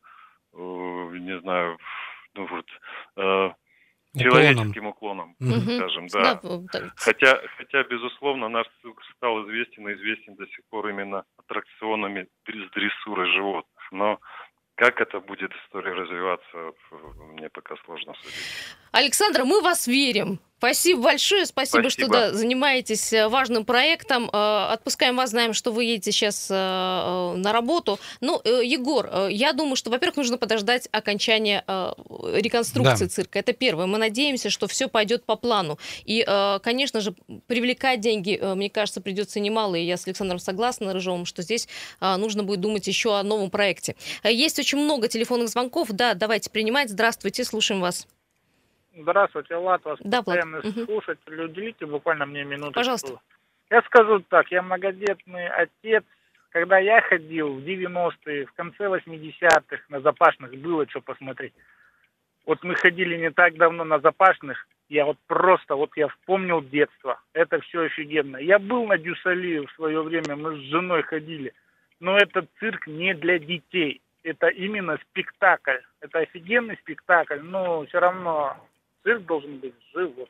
не 0.53 1.39
знаю, 1.41 1.77
ну 2.33 2.47
вот, 2.47 3.59
человеческим 4.17 4.87
уклоном. 4.87 5.35
Мгм. 5.39 5.75
скажем, 5.77 6.07
да. 6.07 6.39
Да, 6.43 6.91
Хотя, 6.95 7.41
хотя, 7.57 7.83
безусловно, 7.83 8.49
наш 8.49 8.67
цирк 8.81 9.01
стал 9.15 9.43
известен 9.45 9.87
и 9.89 9.93
известен 9.93 10.35
до 10.35 10.45
сих 10.47 10.59
пор 10.69 10.89
именно 10.89 11.23
аттракционами 11.37 12.27
с 12.47 12.71
дрессурой 12.73 13.31
животных. 13.31 13.91
Но 13.91 14.19
как 14.75 15.01
это 15.01 15.19
будет 15.19 15.51
история 15.65 15.93
развиваться, 15.93 16.71
мне 17.33 17.49
пока 17.49 17.75
сложно 17.85 18.13
судить. 18.21 18.75
Александр, 18.91 19.43
мы 19.43 19.61
вас 19.61 19.87
верим. 19.87 20.39
Спасибо 20.57 21.03
большое, 21.03 21.45
спасибо, 21.45 21.81
спасибо. 21.89 22.07
что 22.07 22.11
да, 22.11 22.33
занимаетесь 22.33 23.13
э, 23.13 23.27
важным 23.27 23.63
проектом. 23.63 24.27
Э, 24.33 24.69
отпускаем 24.71 25.15
вас, 25.15 25.29
знаем, 25.29 25.53
что 25.53 25.71
вы 25.71 25.83
едете 25.83 26.11
сейчас 26.11 26.47
э, 26.49 26.53
на 26.55 27.53
работу. 27.53 27.99
Ну, 28.21 28.41
Егор, 28.43 29.27
я 29.29 29.53
думаю, 29.53 29.75
что, 29.75 29.91
во-первых, 29.91 30.17
нужно 30.17 30.37
подождать 30.37 30.89
окончания 30.91 31.63
реконструкции 31.67 33.05
да. 33.05 33.09
цирка. 33.09 33.39
Это 33.39 33.53
первое. 33.53 33.85
Мы 33.85 33.99
надеемся, 33.99 34.49
что 34.49 34.67
все 34.67 34.87
пойдет 34.87 35.25
по 35.25 35.35
плану. 35.35 35.77
И, 36.05 36.25
конечно 36.63 37.01
же, 37.01 37.13
привлекать 37.45 37.99
деньги, 37.99 38.39
мне 38.55 38.69
кажется, 38.69 39.01
придется 39.01 39.39
немало. 39.39 39.75
И 39.75 39.83
я 39.83 39.97
с 39.97 40.07
Александром 40.07 40.39
согласна, 40.39 40.93
Рыжовым, 40.93 41.25
что 41.25 41.41
здесь 41.41 41.67
нужно 42.01 42.43
будет 42.43 42.61
думать 42.61 42.87
еще 42.87 43.17
о 43.17 43.23
новом 43.23 43.49
проекте. 43.49 43.95
Есть 44.23 44.59
очень 44.59 44.79
много 44.79 45.07
телефонных 45.07 45.49
звонков. 45.49 45.89
Да, 45.91 46.13
давайте 46.13 46.49
принимать. 46.49 46.89
Здравствуйте, 46.89 47.43
слушаем 47.43 47.81
вас. 47.81 48.07
Здравствуйте, 48.99 49.55
Влад, 49.57 49.85
вас 49.85 49.99
да, 50.03 50.23
постоянный 50.23 50.59
угу. 50.59 50.85
слушатель. 50.85 51.41
Уделите 51.41 51.85
буквально 51.85 52.25
мне 52.25 52.43
минуту. 52.43 52.73
Пожалуйста. 52.73 53.19
Я 53.69 53.81
скажу 53.83 54.19
так, 54.27 54.51
я 54.51 54.61
многодетный 54.61 55.47
отец. 55.49 56.03
Когда 56.49 56.79
я 56.79 57.01
ходил 57.01 57.53
в 57.53 57.59
90-е, 57.59 58.45
в 58.45 58.53
конце 58.53 58.85
80-х 58.85 59.83
на 59.89 59.99
запашных, 60.01 60.55
было 60.55 60.87
что 60.89 61.01
посмотреть. 61.01 61.53
Вот 62.45 62.63
мы 62.63 62.75
ходили 62.75 63.17
не 63.17 63.29
так 63.29 63.57
давно 63.57 63.83
на 63.83 63.99
запашных, 63.99 64.65
я 64.89 65.05
вот 65.05 65.17
просто, 65.27 65.75
вот 65.75 65.91
я 65.97 66.07
вспомнил 66.07 66.61
детство. 66.61 67.19
Это 67.33 67.59
все 67.59 67.81
офигенно. 67.81 68.37
Я 68.37 68.57
был 68.57 68.85
на 68.85 68.97
Дюсали 68.97 69.65
в 69.65 69.71
свое 69.73 70.01
время, 70.01 70.37
мы 70.37 70.55
с 70.55 70.59
женой 70.61 71.03
ходили. 71.03 71.53
Но 71.99 72.17
этот 72.17 72.49
цирк 72.59 72.87
не 72.87 73.13
для 73.13 73.37
детей. 73.37 74.01
Это 74.23 74.47
именно 74.47 74.97
спектакль. 75.09 75.79
Это 75.99 76.19
офигенный 76.19 76.77
спектакль, 76.77 77.39
но 77.41 77.85
все 77.85 77.99
равно 77.99 78.57
цирк 79.07 79.25
должен 79.25 79.57
быть 79.57 79.73
животным. 79.93 80.27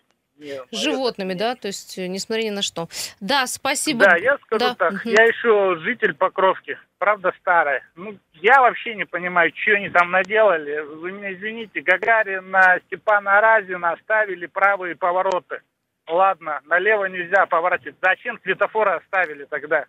Животными, 0.72 1.34
да, 1.34 1.56
то 1.56 1.68
есть 1.68 1.98
э, 1.98 2.06
несмотря 2.06 2.44
ни 2.44 2.52
на 2.52 2.62
что. 2.62 2.88
Да, 3.20 3.48
спасибо. 3.48 4.06
Да, 4.06 4.18
я 4.18 4.38
скажу 4.38 4.60
да. 4.60 4.76
так, 4.76 4.94
угу. 4.94 5.00
я 5.06 5.24
еще 5.24 5.78
житель 5.80 6.14
Покровки, 6.14 6.78
правда 7.00 7.34
старая. 7.40 7.84
Ну, 7.96 8.16
я 8.34 8.62
вообще 8.62 8.94
не 8.94 9.06
понимаю, 9.06 9.52
что 9.56 9.72
они 9.72 9.90
там 9.90 10.12
наделали. 10.12 10.82
Вы 10.82 11.12
меня 11.14 11.34
извините, 11.34 11.82
Гагарина, 11.82 12.80
Степана 12.86 13.42
Разина 13.42 13.94
оставили 13.94 14.46
правые 14.46 14.96
повороты. 14.96 15.62
Ладно, 16.08 16.62
налево 16.66 17.06
нельзя 17.06 17.48
поворачивать. 17.48 17.96
Зачем 18.00 18.40
светофоры 18.44 18.92
оставили 18.92 19.46
тогда? 19.46 19.86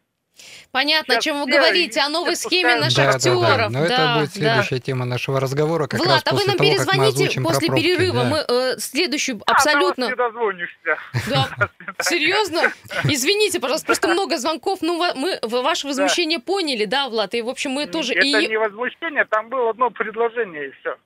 Понятно, 0.71 1.15
Сейчас 1.15 1.19
о 1.19 1.23
чем 1.23 1.41
вы 1.41 1.51
говорите, 1.51 2.01
о 2.01 2.09
новой 2.09 2.37
схеме 2.37 2.77
наших 2.77 3.05
да, 3.05 3.11
актеров. 3.11 3.41
Да, 3.41 3.57
да. 3.57 3.69
Но 3.71 3.87
да, 3.87 3.95
это 3.95 4.21
будет 4.21 4.33
следующая 4.33 4.77
да. 4.77 4.81
тема 4.81 5.05
нашего 5.05 5.41
разговора. 5.41 5.87
Как 5.87 6.01
Влад, 6.01 6.11
раз 6.11 6.23
а 6.27 6.35
вы 6.35 6.45
нам 6.45 6.57
того, 6.57 6.71
перезвоните 6.71 7.41
после 7.41 7.69
пробки, 7.69 7.83
перерыва. 7.83 8.23
Да. 8.23 8.25
Мы 8.25 8.45
э, 8.49 8.79
следующую 8.79 9.41
абсолютно... 9.47 10.07
А, 10.07 10.11
ты 10.11 10.17
дозвонишься. 10.17 10.99
Да. 11.31 11.49
Серьезно? 12.03 12.73
Извините, 13.05 13.61
пожалуйста, 13.61 13.87
просто 13.87 14.09
много 14.09 14.39
звонков. 14.39 14.81
Ну, 14.83 14.99
мы 15.15 15.39
ваше 15.43 15.87
возмущение 15.87 16.39
да. 16.39 16.45
поняли, 16.45 16.85
да, 16.85 17.09
Влад? 17.09 17.35
И, 17.35 17.43
в 17.43 17.49
общем, 17.49 17.73
мы 17.73 17.87
тоже... 17.87 18.15
Это 18.15 18.27
и... 18.27 18.47
не 18.47 18.59
возмущение, 18.59 19.25
там 19.25 19.49
было 19.49 19.71
одно 19.71 19.91
предложение, 19.91 20.69
и 20.69 20.71
все. 20.81 20.97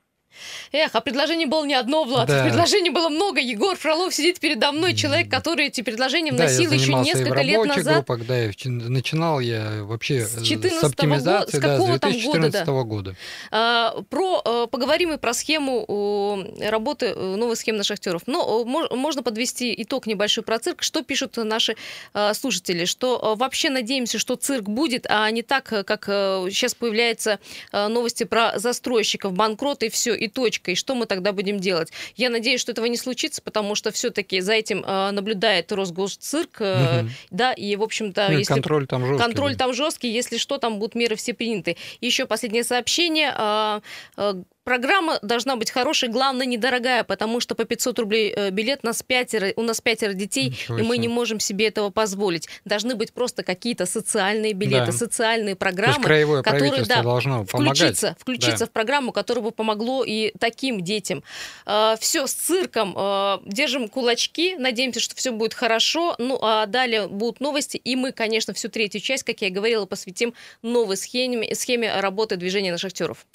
Эх, 0.72 0.90
а 0.94 1.00
предложений 1.00 1.46
было 1.46 1.64
не 1.64 1.74
одно, 1.74 2.04
Влад. 2.04 2.28
Да. 2.28 2.44
Предложений 2.44 2.90
было 2.90 3.08
много. 3.08 3.40
Егор 3.40 3.76
Фролов 3.76 4.14
сидит 4.14 4.40
передо 4.40 4.72
мной, 4.72 4.94
человек, 4.94 5.30
который 5.30 5.66
эти 5.66 5.82
предложения 5.82 6.32
вносил 6.32 6.70
да, 6.70 6.76
еще 6.76 6.94
несколько 6.94 7.42
лет 7.42 7.64
назад. 7.64 7.94
Группах, 7.94 8.26
да, 8.26 8.50
начинал 8.64 9.40
я 9.40 9.82
вообще 9.82 10.24
с, 10.24 10.34
с 10.34 10.84
оптимизации 10.84 11.58
года, 11.58 11.96
с, 11.96 12.00
да, 12.00 12.10
с 12.10 12.12
2014 12.12 12.66
года, 12.66 12.66
да. 12.66 12.82
года. 12.82 13.16
А, 13.50 14.02
про, 14.08 14.42
а, 14.44 14.66
поговорим 14.66 15.12
и 15.12 15.18
про 15.18 15.34
схему 15.34 16.46
работы, 16.60 17.14
новой 17.14 17.56
схемы 17.56 17.78
на 17.78 17.84
шахтеров. 17.84 18.22
Но 18.26 18.64
можно 18.64 19.22
подвести 19.22 19.74
итог 19.82 20.06
небольшой 20.06 20.44
про 20.44 20.58
цирк. 20.58 20.82
Что 20.82 21.02
пишут 21.02 21.36
наши 21.36 21.76
а, 22.14 22.34
слушатели? 22.34 22.84
Что 22.84 23.34
вообще 23.36 23.70
надеемся, 23.70 24.18
что 24.18 24.36
цирк 24.36 24.64
будет, 24.64 25.06
а 25.08 25.30
не 25.30 25.42
так, 25.42 25.64
как 25.64 26.04
сейчас 26.04 26.74
появляются 26.74 27.38
новости 27.72 28.24
про 28.24 28.58
застройщиков, 28.58 29.32
банкрот 29.32 29.82
и 29.82 29.88
все 29.88 30.16
и 30.22 30.28
точка. 30.28 30.70
И 30.70 30.74
что 30.74 30.94
мы 30.94 31.06
тогда 31.06 31.32
будем 31.32 31.58
делать? 31.58 31.92
Я 32.16 32.30
надеюсь, 32.30 32.60
что 32.60 32.72
этого 32.72 32.86
не 32.86 32.96
случится, 32.96 33.42
потому 33.42 33.74
что 33.74 33.90
все-таки 33.90 34.40
за 34.40 34.52
этим 34.52 34.84
э, 34.84 35.10
наблюдает 35.10 35.72
Росгосцирк, 35.72 36.60
э, 36.60 37.00
угу. 37.00 37.08
да, 37.30 37.52
и, 37.52 37.76
в 37.76 37.82
общем-то, 37.82 38.28
ну, 38.30 38.38
если... 38.38 38.54
контроль 38.54 38.86
там 38.86 39.04
жесткий. 39.06 39.24
Контроль 39.24 39.56
там 39.56 39.74
жесткий, 39.74 40.08
если 40.08 40.38
что, 40.38 40.58
там 40.58 40.78
будут 40.78 40.94
меры 40.94 41.16
все 41.16 41.34
приняты. 41.34 41.76
Еще 42.00 42.26
последнее 42.26 42.64
сообщение. 42.64 43.34
Э, 43.36 43.80
э, 44.16 44.42
Программа 44.64 45.18
должна 45.22 45.56
быть 45.56 45.72
хорошей, 45.72 46.08
главное, 46.08 46.46
недорогая, 46.46 47.02
потому 47.02 47.40
что 47.40 47.56
по 47.56 47.64
500 47.64 47.98
рублей 47.98 48.32
э, 48.34 48.50
билет 48.50 48.84
нас 48.84 49.02
пятеро, 49.02 49.52
у 49.56 49.62
нас 49.62 49.80
пятеро 49.80 50.12
детей, 50.12 50.50
Ничего 50.50 50.78
и 50.78 50.82
мы 50.82 50.98
не 50.98 51.08
можем 51.08 51.40
себе 51.40 51.66
этого 51.66 51.90
позволить. 51.90 52.48
Должны 52.64 52.94
быть 52.94 53.12
просто 53.12 53.42
какие-то 53.42 53.86
социальные 53.86 54.52
билеты, 54.52 54.86
да. 54.86 54.92
социальные 54.92 55.56
программы, 55.56 56.42
которые 56.44 56.84
да, 56.84 57.02
должно 57.02 57.44
включиться, 57.44 58.16
включиться 58.20 58.60
да. 58.60 58.66
в 58.66 58.70
программу, 58.70 59.10
которая 59.10 59.42
бы 59.42 59.50
помогло 59.50 60.04
и 60.04 60.32
таким 60.38 60.80
детям. 60.80 61.24
Э, 61.66 61.96
все 61.98 62.28
с 62.28 62.32
цирком. 62.32 62.94
Э, 62.96 63.38
держим 63.44 63.88
кулачки, 63.88 64.54
надеемся, 64.56 65.00
что 65.00 65.16
все 65.16 65.32
будет 65.32 65.54
хорошо. 65.54 66.14
Ну, 66.18 66.38
а 66.40 66.66
далее 66.66 67.08
будут 67.08 67.40
новости, 67.40 67.78
и 67.78 67.96
мы, 67.96 68.12
конечно, 68.12 68.54
всю 68.54 68.68
третью 68.68 69.00
часть, 69.00 69.24
как 69.24 69.42
я 69.42 69.48
и 69.48 69.50
говорила, 69.50 69.86
посвятим 69.86 70.34
новой 70.62 70.96
схеме, 70.96 71.52
схеме 71.56 72.00
работы 72.00 72.36
движения 72.36 72.70
на 72.70 72.78
шахтеров. 72.78 73.26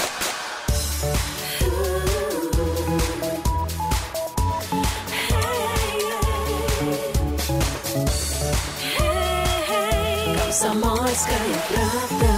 Комсомольская 10.48 11.38
правда. 11.70 12.32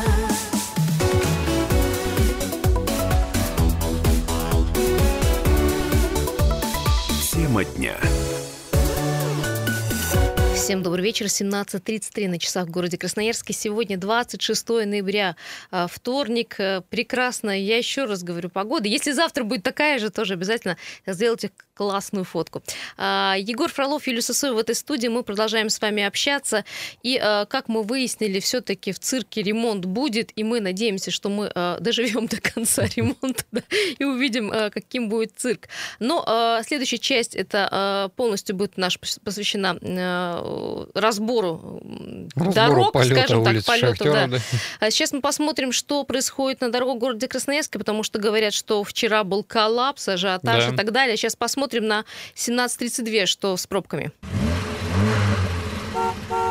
Тема 7.31 7.63
дня. 7.63 7.95
Всем 10.69 10.83
добрый 10.83 11.03
вечер. 11.03 11.25
17.33 11.25 12.27
на 12.27 12.37
часах 12.37 12.67
в 12.67 12.69
городе 12.69 12.95
Красноярске. 12.95 13.53
Сегодня 13.53 13.97
26 13.97 14.85
ноября, 14.85 15.35
а, 15.71 15.87
вторник. 15.87 16.59
Э, 16.59 16.83
прекрасно. 16.87 17.59
Я 17.59 17.79
еще 17.79 18.05
раз 18.05 18.21
говорю, 18.21 18.49
погода. 18.49 18.87
Если 18.87 19.11
завтра 19.11 19.43
будет 19.43 19.63
такая 19.63 19.97
же, 19.97 20.11
тоже 20.11 20.33
обязательно 20.33 20.77
сделайте 21.07 21.49
классную 21.79 22.25
фотку. 22.25 22.61
А, 22.97 23.35
Егор 23.39 23.71
Фролов, 23.71 24.05
Юлия 24.05 24.21
Сосоева 24.21 24.57
в 24.57 24.59
этой 24.59 24.75
студии. 24.75 25.07
Мы 25.07 25.23
продолжаем 25.23 25.69
с 25.69 25.79
вами 25.79 26.03
общаться. 26.03 26.65
И, 27.03 27.17
а, 27.17 27.45
как 27.45 27.69
мы 27.69 27.83
выяснили, 27.83 28.41
все-таки 28.41 28.91
в 28.91 28.99
цирке 28.99 29.41
ремонт 29.41 29.85
будет. 29.85 30.31
И 30.35 30.43
мы 30.43 30.59
надеемся, 30.59 31.09
что 31.09 31.29
мы 31.29 31.49
доживем 31.79 32.27
до 32.27 32.41
конца 32.41 32.83
ремонта 32.97 33.45
да, 33.53 33.61
и 33.97 34.03
увидим, 34.03 34.51
каким 34.71 35.07
будет 35.07 35.31
цирк. 35.37 35.69
Но 35.99 36.59
следующая 36.65 36.97
часть, 36.97 37.33
это 37.33 38.11
полностью 38.17 38.57
будет 38.57 38.75
наша 38.75 38.99
посвящена 38.99 39.77
разбору, 40.93 41.81
разбору 42.35 42.53
дорог, 42.53 42.91
полета, 42.91 43.21
скажем 43.21 43.45
так, 43.45 43.63
полетов. 43.63 44.07
Да. 44.07 44.27
Да. 44.27 44.37
А 44.81 44.91
сейчас 44.91 45.13
мы 45.13 45.21
посмотрим, 45.21 45.71
что 45.71 46.03
происходит 46.03 46.59
на 46.59 46.69
дорогах 46.69 46.97
в 46.97 46.99
городе 46.99 47.29
Красноярске, 47.29 47.79
потому 47.79 48.03
что 48.03 48.19
говорят, 48.19 48.53
что 48.53 48.83
вчера 48.83 49.23
был 49.23 49.45
коллапс, 49.45 50.09
ажиотаж 50.09 50.65
да. 50.65 50.73
и 50.73 50.75
так 50.75 50.91
далее. 50.91 51.15
Сейчас 51.15 51.37
посмотрим 51.37 51.68
на 51.77 52.05
17.32, 52.35 53.25
что 53.25 53.55
с 53.55 53.67
пробками. 53.67 54.11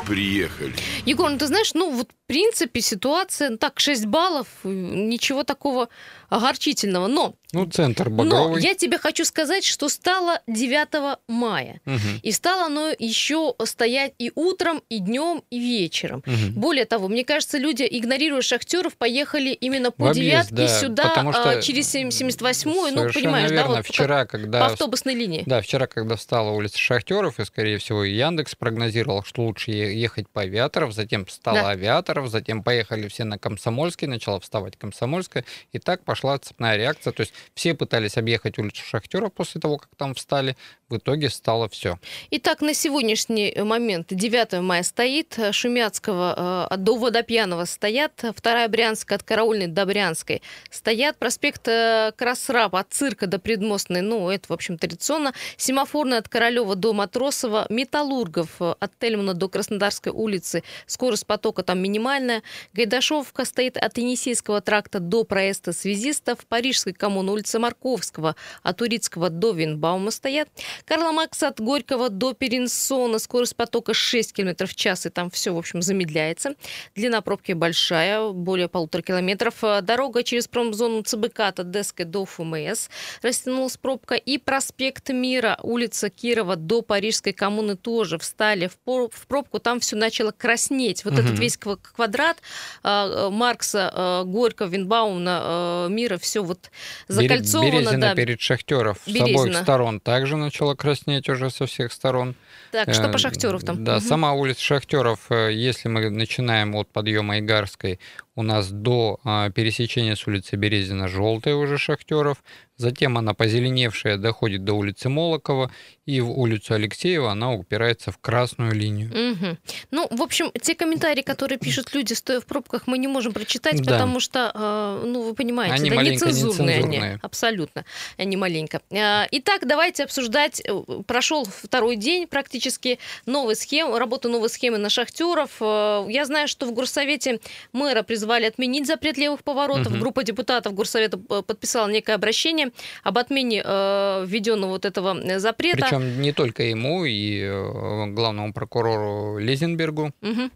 Приехали. 0.07 0.75
Егор, 1.05 1.31
ну 1.31 1.39
ты 1.39 1.47
знаешь, 1.47 1.75
ну 1.75 1.91
вот 1.91 2.11
в 2.11 2.27
принципе 2.27 2.81
ситуация, 2.81 3.51
ну, 3.51 3.59
так, 3.59 3.79
6 3.79 4.07
баллов, 4.07 4.47
ничего 4.65 5.45
такого 5.45 5.89
огорчительного. 6.29 7.07
Но 7.07 7.35
ну, 7.53 7.65
центр 7.65 8.11
Багровый. 8.11 8.61
Но 8.61 8.69
я 8.69 8.75
тебе 8.75 8.99
хочу 8.99 9.25
сказать, 9.25 9.65
что 9.65 9.89
стало 9.89 10.43
9 10.47 11.19
мая. 11.29 11.81
Угу. 11.87 12.21
И 12.23 12.33
стало 12.33 12.67
оно 12.67 12.91
еще 12.99 13.55
стоять 13.65 14.13
и 14.19 14.31
утром, 14.35 14.83
и 14.91 14.99
днем, 14.99 15.43
и 15.49 15.59
вечером. 15.59 16.23
Угу. 16.27 16.61
Более 16.61 16.85
того, 16.85 17.09
мне 17.09 17.25
кажется, 17.25 17.57
люди, 17.57 17.87
игнорируя 17.91 18.43
шахтеров, 18.43 18.97
поехали 18.99 19.51
именно 19.51 19.91
по 19.91 20.11
объезд, 20.11 20.51
девятке 20.51 20.55
да, 20.55 20.69
сюда 20.69 21.33
что 21.33 21.51
а, 21.51 21.63
через 21.63 21.95
78-ю, 21.95 22.95
ну, 22.95 23.13
понимаешь, 23.13 23.51
верно. 23.51 23.69
да, 23.69 23.77
вот 23.77 23.87
вчера, 23.87 24.27
как, 24.27 24.31
когда... 24.43 24.61
по 24.61 24.67
автобусной 24.67 25.15
линии. 25.15 25.43
Да, 25.47 25.63
вчера, 25.63 25.87
когда 25.87 26.17
встала 26.17 26.51
улица 26.51 26.79
Шахтеров, 26.79 27.41
и, 27.41 27.45
скорее 27.47 27.79
всего, 27.79 28.05
Яндекс 28.05 28.55
прогнозировал, 28.57 29.25
что 29.25 29.43
лучше 29.43 29.71
ехать 29.71 30.29
по 30.29 30.43
Авиаторов, 30.43 30.93
затем 30.93 31.25
встала 31.25 31.63
да. 31.63 31.69
Авиаторов, 31.71 32.29
затем 32.29 32.63
поехали 32.63 33.09
все 33.09 33.25
на 33.25 33.39
Комсомольский, 33.39 34.07
начала 34.07 34.39
вставать 34.39 34.77
Комсомольская, 34.77 35.47
и 35.73 35.79
так 35.79 36.05
по 36.05 36.15
пошла 36.19 36.39
цепная 36.39 36.77
реакция. 36.77 37.13
То 37.13 37.21
есть 37.21 37.33
все 37.55 37.75
пытались 37.75 38.17
объехать 38.17 38.59
улицу 38.59 38.83
Шахтеров 38.85 39.33
после 39.33 39.61
того, 39.61 39.79
как 39.79 39.91
там 39.97 40.15
встали. 40.15 40.57
В 40.89 40.97
итоге 40.97 41.29
стало 41.29 41.69
все. 41.69 41.99
Итак, 42.31 42.63
на 42.63 42.73
сегодняшний 42.73 43.55
момент 43.57 44.07
9 44.11 44.61
мая 44.63 44.83
стоит, 44.83 45.39
э, 45.39 45.53
Шумяцкого 45.53 46.69
э, 46.71 46.77
до 46.79 46.97
Водопьяного 46.97 47.67
стоят, 47.67 48.25
вторая 48.35 48.69
Брянская 48.69 49.17
от 49.17 49.23
Караульной 49.23 49.67
до 49.67 49.85
Брянской 49.85 50.43
стоят, 50.71 51.19
проспект 51.19 51.69
э, 51.69 52.13
Красраб 52.17 52.75
от 52.75 52.91
Цирка 52.91 53.27
до 53.27 53.39
Предмостной, 53.39 54.01
ну, 54.01 54.31
это, 54.31 54.47
в 54.49 54.53
общем, 54.53 54.79
традиционно, 54.79 55.35
семафорная 55.59 56.19
от 56.19 56.29
Королева 56.31 56.75
до 56.75 56.95
Матросова, 56.95 57.67
Металлургов 57.69 58.49
э, 58.61 58.75
от 58.81 58.99
Тельмана 58.99 59.35
до 59.35 59.51
Краснодарской 59.51 60.11
улицы, 60.11 60.65
скорость 60.87 61.27
потока 61.27 61.63
там 61.63 61.81
минимальная, 61.81 62.43
Гайдашовка 62.73 63.45
стоит 63.45 63.77
от 63.77 63.99
Енисейского 63.99 64.63
тракта 64.63 65.01
до 65.01 65.25
проезда 65.25 65.75
связистов, 66.09 66.47
Парижской 66.47 66.93
коммуны 66.93 67.33
улица 67.33 67.59
Марковского 67.59 68.37
от 68.63 68.81
Урицкого 68.83 69.31
до 69.31 69.53
Винбаума 69.53 70.11
стоят, 70.11 70.49
Карла 70.85 71.13
Макса 71.13 71.49
от 71.49 71.61
Горького 71.61 72.09
до 72.09 72.33
Перенсона, 72.33 73.19
скорость 73.19 73.57
потока 73.57 73.95
6 73.95 74.33
км 74.33 74.67
в 74.67 74.75
час, 74.75 75.07
и 75.07 75.11
там 75.11 75.31
все, 75.31 75.53
в 75.53 75.59
общем, 75.59 75.83
замедляется. 75.83 76.55
Длина 76.95 77.21
пробки 77.21 77.53
большая, 77.53 78.31
более 78.31 78.69
полутора 78.69 79.03
километров. 79.03 79.57
Дорога 79.83 80.23
через 80.23 80.49
промзону 80.49 81.03
ЦБК 81.03 81.41
от 81.41 81.61
Одесской 81.61 82.05
до 82.05 82.25
ФМС 82.25 82.89
растянулась 83.23 83.77
пробка. 83.77 84.15
И 84.15 84.39
проспект 84.39 85.11
Мира, 85.11 85.59
улица 85.63 86.11
Кирова 86.11 86.57
до 86.57 86.83
Парижской 86.83 87.33
коммуны 87.33 87.77
тоже 87.77 88.19
встали 88.19 88.69
в 88.69 89.27
пробку. 89.27 89.59
Там 89.59 89.81
все 89.81 89.97
начало 89.97 90.33
краснеть. 90.33 91.05
Вот 91.05 91.15
угу. 91.15 91.23
этот 91.23 91.39
весь 91.39 91.57
квадрат 91.57 92.39
а, 92.83 93.31
Маркса, 93.31 93.91
а, 93.93 94.25
Горького, 94.25 94.69
Винбауна, 94.69 95.89
Мира, 95.99 96.17
все 96.17 96.45
вот 96.45 96.71
закольцовано. 97.09 97.71
Березина 97.71 98.01
да. 98.01 98.15
перед 98.15 98.41
Шахтеров 98.41 98.99
Березина. 99.05 99.27
с 99.27 99.31
обоих 99.33 99.57
сторон 99.57 99.99
также 99.99 100.37
начало 100.37 100.77
краснеть 100.77 101.29
уже 101.29 101.51
со 101.51 101.67
всех 101.67 101.93
сторон. 101.93 102.37
Так, 102.71 102.95
что 102.95 103.09
по 103.09 103.17
э, 103.17 103.19
Шахтеров 103.19 103.65
там? 103.65 103.83
Да, 103.83 103.97
угу. 103.97 104.05
сама 104.07 104.33
улица 104.33 104.63
Шахтеров, 104.63 105.19
э, 105.31 105.53
если 105.53 105.89
мы 105.89 106.09
начинаем 106.09 106.77
от 106.77 106.89
подъема 106.89 107.41
Игарской, 107.41 107.99
у 108.39 108.43
нас 108.43 108.71
до 108.71 109.19
а, 109.25 109.51
пересечения 109.51 110.15
с 110.15 110.25
улицы 110.29 110.55
Березина 110.55 111.09
желтая 111.09 111.57
уже 111.57 111.77
Шахтеров, 111.77 112.45
затем 112.77 113.19
она 113.19 113.35
позеленевшая 113.35 114.17
доходит 114.17 114.63
до 114.65 114.75
улицы 114.75 115.09
Молокова, 115.09 115.73
и 116.07 116.21
в 116.21 116.31
улицу 116.31 116.75
Алексеева 116.75 117.33
она 117.33 117.53
упирается 117.53 118.13
в 118.13 118.19
красную 118.19 118.73
линию. 118.73 119.11
Угу. 119.33 119.59
Ну, 119.91 120.09
в 120.11 120.23
общем, 120.23 120.53
те 120.63 120.77
комментарии, 120.77 121.23
которые 121.23 121.59
пишут 121.59 121.93
люди, 121.93 122.13
стоя 122.13 122.41
в 122.41 122.47
пробках, 122.47 122.87
мы 122.87 122.97
не 122.97 123.09
можем 123.09 123.33
прочитать, 123.33 123.83
да. 123.83 123.93
потому 123.93 124.21
что, 124.21 124.53
э, 124.55 125.03
ну, 125.05 125.23
вы 125.23 125.35
понимаете, 125.35 125.75
они 125.75 125.91
да, 125.91 125.97
нецензурные, 125.97 126.79
нецензурные 126.79 127.03
они, 127.03 127.19
абсолютно, 127.21 127.85
они 128.17 128.37
маленько. 128.37 128.81
Э, 128.91 129.27
итак, 129.33 129.67
давайте 129.67 130.05
обсуждать. 130.05 130.63
Прошел 131.07 131.45
второй 131.45 131.97
день 131.97 132.29
практически 132.29 133.01
новой 133.27 133.57
схемы, 133.57 133.99
работы 133.99 134.29
новой 134.29 134.49
схемы 134.49 134.79
на 134.79 134.91
шахтеров. 134.91 135.61
Я 135.61 136.25
знаю, 136.25 136.47
что 136.47 136.67
в 136.67 136.73
горсовете 136.73 137.41
мэра 137.73 138.05
призвали 138.05 138.28
призвали 138.29 138.47
отменить 138.47 138.87
запрет 138.87 139.17
левых 139.17 139.43
поворотов. 139.43 139.93
Угу. 139.93 140.01
Группа 140.01 140.23
депутатов 140.23 140.75
Горсовета 140.75 141.19
э, 141.31 141.43
подписала 141.43 141.89
некое 141.91 142.15
обращение 142.15 142.71
об 143.03 143.17
отмене 143.17 143.63
э, 143.65 144.25
введенного 144.27 144.73
вот 144.73 144.85
этого 144.85 145.19
э, 145.19 145.39
запрета. 145.39 145.79
Причем 145.81 146.21
не 146.21 146.33
только 146.33 146.63
ему, 146.63 147.07
и 147.07 147.41
э, 147.41 148.07
главному 148.13 148.53
прокурору 148.53 149.39
Лизенбергу. 149.39 150.13
Угу. 150.23 150.51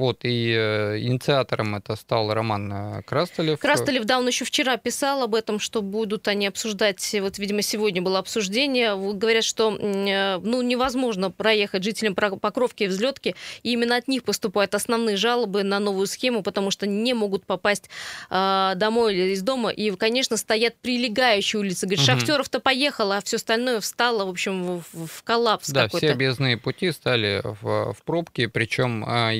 Вот, 0.00 0.20
и 0.24 0.54
э, 0.56 0.98
инициатором 1.00 1.74
это 1.74 1.94
стал 1.94 2.32
Роман 2.32 2.72
э, 2.72 3.02
Крастолев. 3.02 3.58
Крастолев, 3.58 4.04
да, 4.06 4.18
он 4.18 4.26
еще 4.26 4.46
вчера 4.46 4.78
писал 4.78 5.22
об 5.22 5.34
этом, 5.34 5.60
что 5.60 5.82
будут 5.82 6.26
они 6.26 6.46
обсуждать, 6.46 7.14
вот, 7.20 7.38
видимо, 7.38 7.60
сегодня 7.60 8.00
было 8.00 8.18
обсуждение, 8.18 8.96
говорят, 8.96 9.44
что, 9.44 9.76
э, 9.78 10.38
ну, 10.38 10.62
невозможно 10.62 11.30
проехать 11.30 11.84
жителям 11.84 12.14
Покровки 12.14 12.84
и 12.84 12.86
Взлетки, 12.86 13.36
и 13.62 13.72
именно 13.72 13.94
от 13.96 14.08
них 14.08 14.24
поступают 14.24 14.74
основные 14.74 15.18
жалобы 15.18 15.64
на 15.64 15.78
новую 15.78 16.06
схему, 16.06 16.42
потому 16.42 16.70
что 16.70 16.86
не 16.86 17.12
могут 17.12 17.44
попасть 17.44 17.90
э, 18.30 18.72
домой 18.76 19.14
или 19.14 19.34
из 19.34 19.42
дома, 19.42 19.68
и, 19.68 19.90
конечно, 19.90 20.38
стоят 20.38 20.76
прилегающие 20.80 21.60
улицы. 21.60 21.84
Говорит, 21.84 22.08
угу. 22.08 22.18
Шахтеров-то 22.18 22.60
поехала, 22.60 23.18
а 23.18 23.20
все 23.20 23.36
остальное 23.36 23.80
встало, 23.80 24.24
в 24.24 24.30
общем, 24.30 24.78
в, 24.78 25.06
в 25.06 25.22
коллапс 25.24 25.68
Да, 25.68 25.84
какой-то. 25.84 26.06
все 26.06 26.14
объездные 26.14 26.56
пути 26.56 26.90
стали 26.90 27.42
в, 27.44 27.92
в 27.92 28.02
пробки, 28.06 28.46
причем 28.46 29.04
а, 29.06 29.30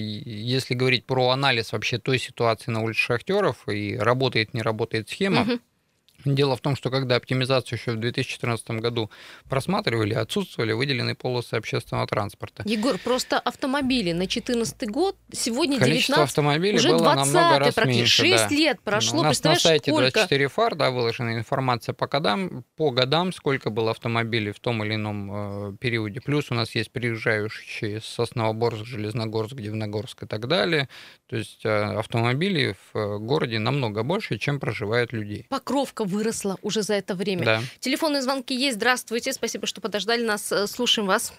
если 0.51 0.75
говорить 0.75 1.07
про 1.07 1.31
анализ 1.31 1.73
вообще 1.73 1.99
той 1.99 2.19
ситуации 2.19 2.71
на 2.71 2.81
улице 2.81 3.01
Шахтеров 3.01 3.69
и 3.69 3.97
работает, 3.97 4.55
не 4.55 4.63
работает 4.63 5.09
схема, 5.09 5.43
угу. 5.43 5.61
Дело 6.24 6.56
в 6.56 6.61
том, 6.61 6.76
что 6.76 6.90
когда 6.90 7.16
оптимизацию 7.16 7.78
еще 7.78 7.92
в 7.92 7.96
2014 7.96 8.70
году 8.80 9.11
просматривали, 9.48 10.14
отсутствовали 10.14 10.72
выделенные 10.72 11.14
полосы 11.14 11.54
общественного 11.54 12.06
транспорта. 12.06 12.62
Егор, 12.66 12.98
просто 12.98 13.38
автомобили 13.38 14.12
на 14.12 14.20
2014 14.20 14.88
год, 14.88 15.16
сегодня 15.33 15.78
Количество 15.78 16.16
19, 16.16 16.30
автомобилей 16.30 16.76
уже 16.76 16.90
было 16.90 17.14
намного 17.14 17.59
раз 17.59 17.74
практически. 17.74 18.22
меньше. 18.22 18.38
6 18.38 18.48
да. 18.48 18.54
лет 18.54 18.80
прошло, 18.83 19.20
У 19.20 19.22
нас 19.22 19.42
на 19.42 19.56
сайте 19.56 19.90
сколько? 19.90 20.11
24 20.12 20.48
фар 20.48 20.74
да, 20.74 20.90
выложена 20.90 21.37
информация 21.37 21.92
по 21.92 22.06
годам, 22.06 22.64
по 22.76 22.90
годам, 22.90 23.33
сколько 23.33 23.70
было 23.70 23.90
автомобилей 23.90 24.52
в 24.52 24.61
том 24.61 24.85
или 24.85 24.94
ином 24.94 25.72
э, 25.72 25.76
периоде. 25.78 26.20
Плюс 26.20 26.50
у 26.50 26.54
нас 26.54 26.74
есть 26.74 26.90
приезжающие 26.90 28.00
с 28.00 28.04
Сосновоборск, 28.04 28.85
Железногорск, 28.85 29.56
Дивногорск 29.56 30.22
и 30.22 30.26
так 30.26 30.46
далее. 30.48 30.88
То 31.28 31.37
есть 31.37 31.64
э, 31.64 31.68
автомобилей 31.68 32.74
в 32.92 32.98
э, 32.98 33.18
городе 33.18 33.59
намного 33.59 34.02
больше, 34.02 34.38
чем 34.38 34.61
проживает 34.61 35.12
людей. 35.12 35.46
Покровка 35.48 36.04
выросла 36.11 36.57
уже 36.62 36.83
за 36.83 36.94
это 36.94 37.14
время. 37.14 37.44
Да. 37.44 37.61
Телефонные 37.79 38.23
звонки 38.23 38.55
есть. 38.55 38.77
Здравствуйте, 38.77 39.33
спасибо, 39.33 39.66
что 39.66 39.81
подождали 39.81 40.25
нас. 40.25 40.51
Э, 40.53 40.66
слушаем 40.66 41.07
вас. 41.09 41.33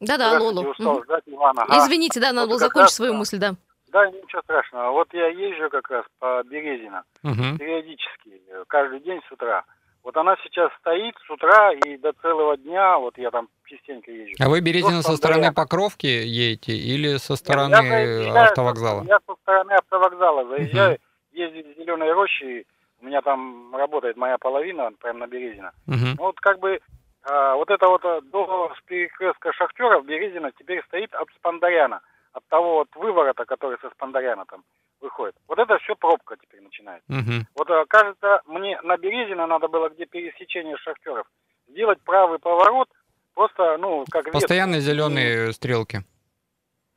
Да-да, 0.00 0.36
алло. 0.36 0.70
Устал 0.70 1.02
ждать. 1.04 1.24
Извините, 1.26 2.20
да, 2.20 2.32
надо 2.32 2.48
было 2.48 2.58
закончить 2.58 2.94
свою 2.94 3.14
мысль, 3.14 3.38
да. 3.38 3.54
Да, 3.92 4.06
ничего 4.06 4.40
страшного. 4.42 4.90
Вот 4.92 5.12
я 5.12 5.28
езжу 5.28 5.68
как 5.68 5.88
раз 5.90 6.04
по 6.18 6.42
Березина 6.44 7.04
угу. 7.22 7.58
периодически, 7.58 8.40
каждый 8.66 9.00
день 9.00 9.20
с 9.28 9.32
утра. 9.32 9.64
Вот 10.02 10.16
она 10.16 10.34
сейчас 10.42 10.72
стоит 10.80 11.14
с 11.26 11.30
утра 11.30 11.72
и 11.72 11.96
до 11.98 12.12
целого 12.22 12.56
дня, 12.56 12.98
вот 12.98 13.16
я 13.18 13.30
там 13.30 13.48
частенько 13.66 14.10
езжу. 14.10 14.34
А 14.40 14.48
вы 14.48 14.60
Березина 14.60 15.02
со 15.02 15.16
стороны 15.16 15.42
горят. 15.42 15.54
Покровки 15.54 16.06
едете 16.06 16.72
или 16.72 17.18
со 17.18 17.36
стороны 17.36 17.74
я 17.74 17.82
заезжаю, 17.82 18.48
автовокзала? 18.48 19.04
Я 19.04 19.18
со 19.26 19.34
стороны 19.42 19.72
автовокзала 19.72 20.48
заезжаю, 20.48 20.94
угу. 20.94 21.02
ездить 21.32 21.66
в 21.76 21.78
Зеленой 21.78 22.12
роще, 22.12 22.64
у 23.02 23.06
меня 23.06 23.20
там 23.20 23.74
работает 23.74 24.16
моя 24.16 24.38
половина, 24.38 24.92
прямо 25.00 25.20
на 25.20 25.26
Березина. 25.26 25.72
Угу. 25.88 25.96
Ну, 26.16 26.22
вот 26.22 26.40
как 26.40 26.60
бы 26.60 26.80
а, 27.24 27.56
вот 27.56 27.68
это 27.70 27.88
вот 27.88 28.02
до 28.30 28.72
перекрестка 28.86 29.52
Шахтеров 29.52 30.06
Березина 30.06 30.52
теперь 30.58 30.82
стоит 30.86 31.12
от 31.14 31.28
Спандаряна, 31.36 32.00
от 32.32 32.46
того 32.48 32.74
вот 32.76 32.88
выворота, 32.94 33.44
который 33.44 33.76
со 33.80 33.90
Спандаряна 33.90 34.44
там 34.46 34.62
выходит. 35.00 35.34
Вот 35.48 35.58
это 35.58 35.78
все 35.78 35.96
пробка 35.96 36.36
теперь 36.40 36.62
начинается. 36.62 37.12
Угу. 37.12 37.46
Вот 37.56 37.70
а, 37.70 37.84
кажется, 37.86 38.40
мне 38.46 38.80
на 38.82 38.96
Березина 38.96 39.46
надо 39.46 39.66
было, 39.66 39.88
где 39.88 40.06
пересечение 40.06 40.76
Шахтеров, 40.76 41.26
сделать 41.68 42.00
правый 42.04 42.38
поворот, 42.38 42.88
просто, 43.34 43.78
ну, 43.78 44.04
как 44.10 44.30
Постоянно 44.30 44.76
ветку. 44.76 44.90
зеленые 44.90 45.52
стрелки. 45.52 46.00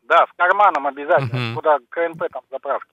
Да, 0.04 0.28
с 0.28 0.38
карманом 0.38 0.86
обязательно, 0.86 1.39
Мгм. 1.39 1.56
куда 1.56 1.80
КНП 1.89 2.26
там 2.32 2.44
заправки. 2.52 2.91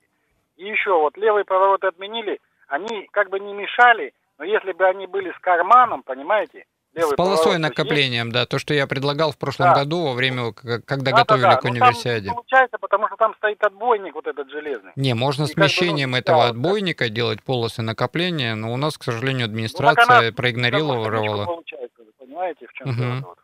И 0.56 0.64
еще 0.64 0.98
вот 0.98 1.18
левый 1.18 1.44
поворот 1.44 1.84
отменили, 1.84 2.40
они 2.72 3.06
как 3.12 3.28
бы 3.28 3.38
не 3.38 3.52
мешали, 3.52 4.14
но 4.38 4.44
если 4.44 4.72
бы 4.72 4.86
они 4.86 5.06
были 5.06 5.30
с 5.30 5.38
карманом, 5.40 6.02
понимаете, 6.02 6.64
левый 6.94 7.12
С 7.12 7.16
полосой 7.16 7.44
то 7.44 7.50
есть 7.50 7.60
накоплением, 7.60 8.32
да, 8.32 8.46
то, 8.46 8.58
что 8.58 8.72
я 8.72 8.86
предлагал 8.86 9.30
в 9.32 9.36
прошлом 9.38 9.68
Да. 9.68 9.74
году 9.80 10.04
во 10.06 10.14
время, 10.14 10.52
к- 10.52 10.80
когда 10.86 11.10
Да, 11.10 11.16
да, 11.16 11.18
готовили 11.18 11.42
да. 11.44 11.56
к 11.56 11.64
Ну, 11.64 11.68
там 11.68 11.70
универсиаде. 11.72 12.28
не 12.30 12.34
получается, 12.34 12.78
потому 12.78 13.08
что 13.08 13.16
там 13.16 13.34
стоит 13.36 13.62
отбойник 13.62 14.14
вот 14.14 14.26
этот 14.26 14.50
железный. 14.50 14.92
Не, 14.96 15.12
можно 15.14 15.44
И 15.44 15.46
как 15.48 15.54
бы, 15.56 15.62
ну, 15.62 15.68
смещением 15.68 16.12
да, 16.12 16.18
этого 16.18 16.42
так. 16.44 16.50
отбойника 16.52 17.08
делать 17.10 17.42
полосы 17.42 17.82
накопления, 17.82 18.54
но 18.54 18.72
у 18.72 18.76
нас, 18.78 18.96
к 18.96 19.02
сожалению, 19.04 19.46
Ну, 19.48 19.52
администрация 19.52 20.04
она, 20.04 20.14
потому 20.16 20.32
проигнорировала. 20.36 21.04
что 21.44 21.44
получается, 21.46 21.96
вы 21.98 22.12
понимаете, 22.18 22.66
в 22.66 22.72
чем 22.72 22.96
дело 22.96 23.14
вот. 23.26 23.38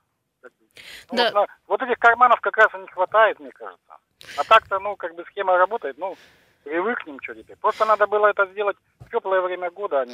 Ну, 1.11 1.17
Да. 1.17 1.25
вот, 1.25 1.35
на- 1.35 1.47
вот 1.67 1.83
этих 1.83 1.99
карманов 1.99 2.41
как 2.41 2.57
раз 2.57 2.69
и 2.75 2.79
не 2.79 2.87
хватает, 2.89 3.39
мне 3.41 3.51
кажется. 3.51 3.93
А 4.39 4.45
так-то, 4.45 4.79
ну, 4.79 4.97
как 4.97 5.15
бы 5.15 5.25
схема 5.31 5.57
работает, 5.59 5.97
ну, 5.99 6.17
привыкнем, 6.65 7.19
что 7.23 7.35
теперь. 7.35 7.57
Просто 7.57 7.85
надо 7.87 8.07
было 8.07 8.27
это 8.29 8.47
сделать 8.53 8.77
теплое 9.11 9.41
время 9.43 9.71
года, 9.71 10.05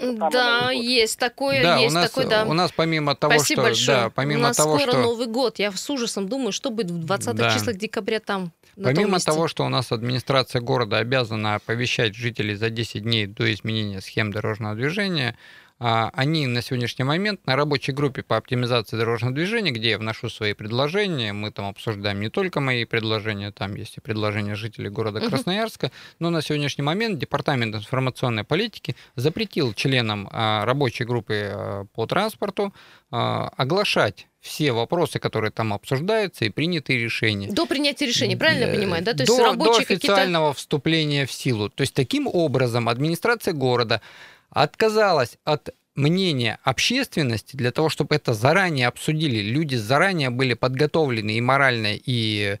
самый 0.00 0.30
Да, 0.30 0.70
есть 0.70 1.18
такое, 1.18 1.62
Да, 1.62 1.78
у 1.78 1.82
есть 1.82 1.94
нас, 1.94 2.10
такой, 2.10 2.26
да. 2.28 2.44
у 2.44 2.52
нас 2.52 2.72
помимо 2.72 3.14
того, 3.14 3.34
Спасибо 3.34 3.62
что, 3.62 3.68
большое. 3.68 3.96
да, 3.98 4.10
помимо 4.10 4.40
У 4.40 4.42
нас 4.42 4.56
того, 4.56 4.78
скоро 4.78 4.90
что 4.92 5.00
Новый 5.02 5.26
год. 5.26 5.58
Я 5.58 5.70
с 5.72 5.90
ужасом 5.90 6.28
думаю, 6.28 6.52
что 6.52 6.70
будет 6.70 6.90
в 6.90 7.04
20 7.04 7.36
Да. 7.36 7.50
числах 7.50 7.76
декабря 7.76 8.20
там. 8.20 8.52
Помимо 8.82 9.18
того, 9.20 9.48
что 9.48 9.64
у 9.64 9.68
нас 9.68 9.92
администрация 9.92 10.62
города 10.62 10.96
обязана 10.98 11.56
оповещать 11.56 12.14
жителей 12.14 12.54
за 12.54 12.70
10 12.70 13.02
дней 13.02 13.26
до 13.26 13.52
изменения 13.52 14.00
схем 14.00 14.32
дорожного 14.32 14.74
движения, 14.74 15.36
они 15.82 16.46
на 16.46 16.62
сегодняшний 16.62 17.04
момент 17.04 17.46
на 17.46 17.56
рабочей 17.56 17.92
группе 17.92 18.22
по 18.22 18.36
оптимизации 18.36 18.96
дорожного 18.96 19.34
движения, 19.34 19.70
где 19.70 19.90
я 19.90 19.98
вношу 19.98 20.28
свои 20.28 20.52
предложения, 20.52 21.32
мы 21.32 21.50
там 21.50 21.66
обсуждаем 21.66 22.20
не 22.20 22.28
только 22.28 22.60
мои 22.60 22.84
предложения, 22.84 23.50
там 23.52 23.74
есть 23.74 23.96
и 23.96 24.00
предложения 24.00 24.54
жителей 24.54 24.90
города 24.90 25.20
Красноярска, 25.20 25.90
но 26.18 26.30
на 26.30 26.42
сегодняшний 26.42 26.84
момент 26.84 27.18
Департамент 27.18 27.74
информационной 27.74 28.44
политики 28.44 28.96
запретил 29.16 29.72
членам 29.74 30.28
а, 30.32 30.64
рабочей 30.64 31.04
группы 31.04 31.50
а, 31.52 31.84
по 31.94 32.06
транспорту 32.06 32.72
а, 33.10 33.50
оглашать 33.56 34.26
все 34.40 34.72
вопросы, 34.72 35.20
которые 35.20 35.52
там 35.52 35.72
обсуждаются, 35.72 36.44
и 36.44 36.50
принятые 36.50 36.98
решения. 36.98 37.48
До 37.52 37.64
принятия 37.64 38.06
решений, 38.06 38.34
правильно 38.34 38.64
я 38.64 38.72
Э, 38.72 38.76
понимаю? 38.76 39.04
Да? 39.04 39.14
То 39.14 39.22
есть 39.22 39.36
до, 39.36 39.54
до 39.54 39.76
официального 39.76 40.52
вступления 40.52 41.26
в 41.26 41.32
силу. 41.32 41.70
То 41.70 41.82
есть 41.82 41.94
таким 41.94 42.26
образом 42.26 42.88
администрация 42.88 43.54
города 43.54 44.00
отказалась 44.52 45.38
от 45.44 45.70
мнения 45.94 46.58
общественности 46.62 47.56
для 47.56 47.70
того, 47.70 47.88
чтобы 47.88 48.14
это 48.14 48.32
заранее 48.32 48.86
обсудили. 48.88 49.40
Люди 49.42 49.76
заранее 49.76 50.30
были 50.30 50.54
подготовлены 50.54 51.32
и 51.32 51.40
морально, 51.40 51.88
и 51.94 52.56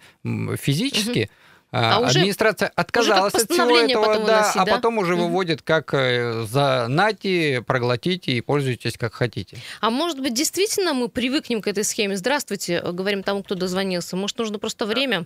физически. 0.58 1.30
А 1.74 1.96
А 1.96 2.00
уже- 2.00 2.18
Администрация 2.18 2.70
отказалась 2.76 3.32
от 3.32 3.50
всего 3.50 3.78
этого, 3.78 4.04
потом 4.04 4.26
да, 4.26 4.36
выносить, 4.40 4.56
а 4.60 4.64
да? 4.66 4.74
потом 4.74 4.98
уже 4.98 5.14
Мгм. 5.14 5.22
выводит 5.22 5.62
как 5.62 5.94
э, 5.94 6.42
за 6.42 6.86
нати, 6.88 7.64
проглотите 7.66 8.32
и 8.32 8.42
пользуйтесь 8.42 8.98
как 8.98 9.14
хотите. 9.14 9.56
А 9.80 9.88
может 9.88 10.20
быть, 10.20 10.34
действительно 10.34 10.92
мы 10.92 11.08
привыкнем 11.08 11.62
к 11.62 11.66
этой 11.68 11.84
схеме? 11.84 12.18
Здравствуйте, 12.18 12.74
э, 12.84 12.92
говорим 12.92 13.22
тому, 13.22 13.42
кто 13.42 13.54
дозвонился. 13.54 14.16
Может, 14.16 14.38
нужно 14.38 14.58
просто 14.58 14.84
время? 14.84 15.24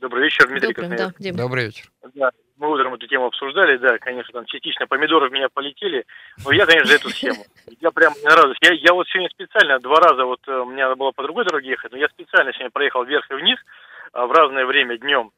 Добрый 0.00 0.24
вечер, 0.24 0.48
Дмитрий 0.48 0.74
Добрый, 0.74 0.98
да. 0.98 1.12
Добрый 1.34 1.66
вечер. 1.66 1.92
Да, 2.16 2.30
мы 2.58 2.70
утром 2.70 2.94
эту 2.94 3.06
тему 3.06 3.26
обсуждали, 3.26 3.76
да, 3.76 3.98
конечно, 3.98 4.32
там 4.32 4.46
частично 4.46 4.86
помидоры 4.86 5.28
в 5.28 5.32
меня 5.32 5.48
полетели, 5.48 6.04
но 6.44 6.52
я, 6.52 6.66
конечно, 6.66 6.88
за 6.88 6.96
эту 6.96 7.10
схему. 7.10 7.44
Я 7.80 7.90
прям 7.90 8.12
не 8.22 8.28
радуюсь. 8.28 8.58
Я, 8.62 8.72
я 8.72 8.92
вот 8.92 9.06
сегодня 9.08 9.30
специально 9.30 9.78
два 9.78 9.96
раза, 9.96 10.24
вот 10.24 10.40
э, 10.46 10.64
мне 10.64 10.82
надо 10.82 10.96
было 10.96 11.12
по 11.12 11.22
другой 11.22 11.44
дороге 11.44 11.70
ехать, 11.70 11.92
но 11.92 11.98
я 11.98 12.08
специально 12.08 12.52
сегодня 12.52 12.70
проехал 12.70 13.04
вверх 13.04 13.30
и 13.30 13.34
вниз 13.34 13.58
а, 14.12 14.26
в 14.26 14.32
разное 14.32 14.66
время 14.66 14.98
днем. 14.98 15.30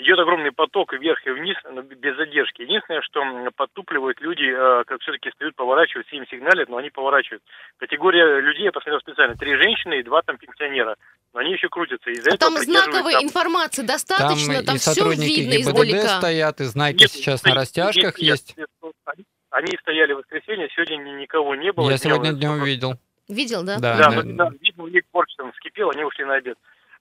Идет 0.00 0.18
огромный 0.18 0.50
поток 0.50 0.94
вверх 0.94 1.20
и 1.26 1.30
вниз, 1.30 1.56
но 1.70 1.82
без 1.82 2.16
задержки. 2.16 2.62
Единственное, 2.62 3.02
что 3.02 3.20
подтупливают 3.54 4.18
люди, 4.22 4.44
э, 4.48 4.84
как 4.86 4.98
все-таки 5.02 5.30
стоят, 5.30 5.54
поворачивают, 5.56 6.06
все 6.06 6.16
им 6.16 6.26
сигналят, 6.26 6.70
но 6.70 6.78
они 6.78 6.88
поворачивают. 6.88 7.42
Категория 7.76 8.40
людей, 8.40 8.64
я 8.64 8.72
посмотрел 8.72 9.00
специально, 9.00 9.34
три 9.36 9.54
женщины 9.56 10.00
и 10.00 10.02
два 10.02 10.22
там 10.22 10.38
пенсионера. 10.38 10.96
Но 11.34 11.40
они 11.40 11.52
еще 11.52 11.68
крутятся. 11.68 12.08
Из-за 12.10 12.30
А 12.30 12.34
этого 12.34 12.54
там 12.56 12.62
знаковой 12.64 13.12
информации 13.22 13.82
достаточно, 13.82 14.62
там, 14.64 14.76
и 14.76 14.78
все 14.78 14.90
сотрудники 14.94 15.40
видно 15.40 15.52
ГИБДД 15.56 15.68
издалека. 15.84 16.08
стоят, 16.18 16.60
и 16.62 16.64
знаки 16.64 17.00
Нет, 17.02 17.10
сейчас 17.10 17.44
нет, 17.44 17.54
на 17.54 17.60
растяжках 17.60 18.16
нет, 18.16 18.18
есть. 18.18 18.56
нет, 18.56 18.68
Они, 19.04 19.24
они 19.50 19.76
стояли 19.82 20.14
в 20.14 20.18
воскресенье, 20.18 20.70
сегодня 20.74 20.96
ни- 20.96 21.20
никого 21.20 21.54
не 21.56 21.72
было. 21.72 21.90
Я 21.90 21.98
сегодня 21.98 22.32
Днем- 22.32 22.64
видел. 22.64 22.94
Видел, 23.28 23.62
да? 23.64 23.78
Да, 23.78 23.96
Да, 23.98 24.22
да. 24.22 24.50
видно, 24.62 24.84
у 24.84 24.88
них 24.88 25.02
порч 25.12 25.28
там 25.36 25.52
вскипел, 25.52 25.90
они 25.90 26.04
ушли 26.04 26.24
на 26.24 26.36
обед. 26.36 26.56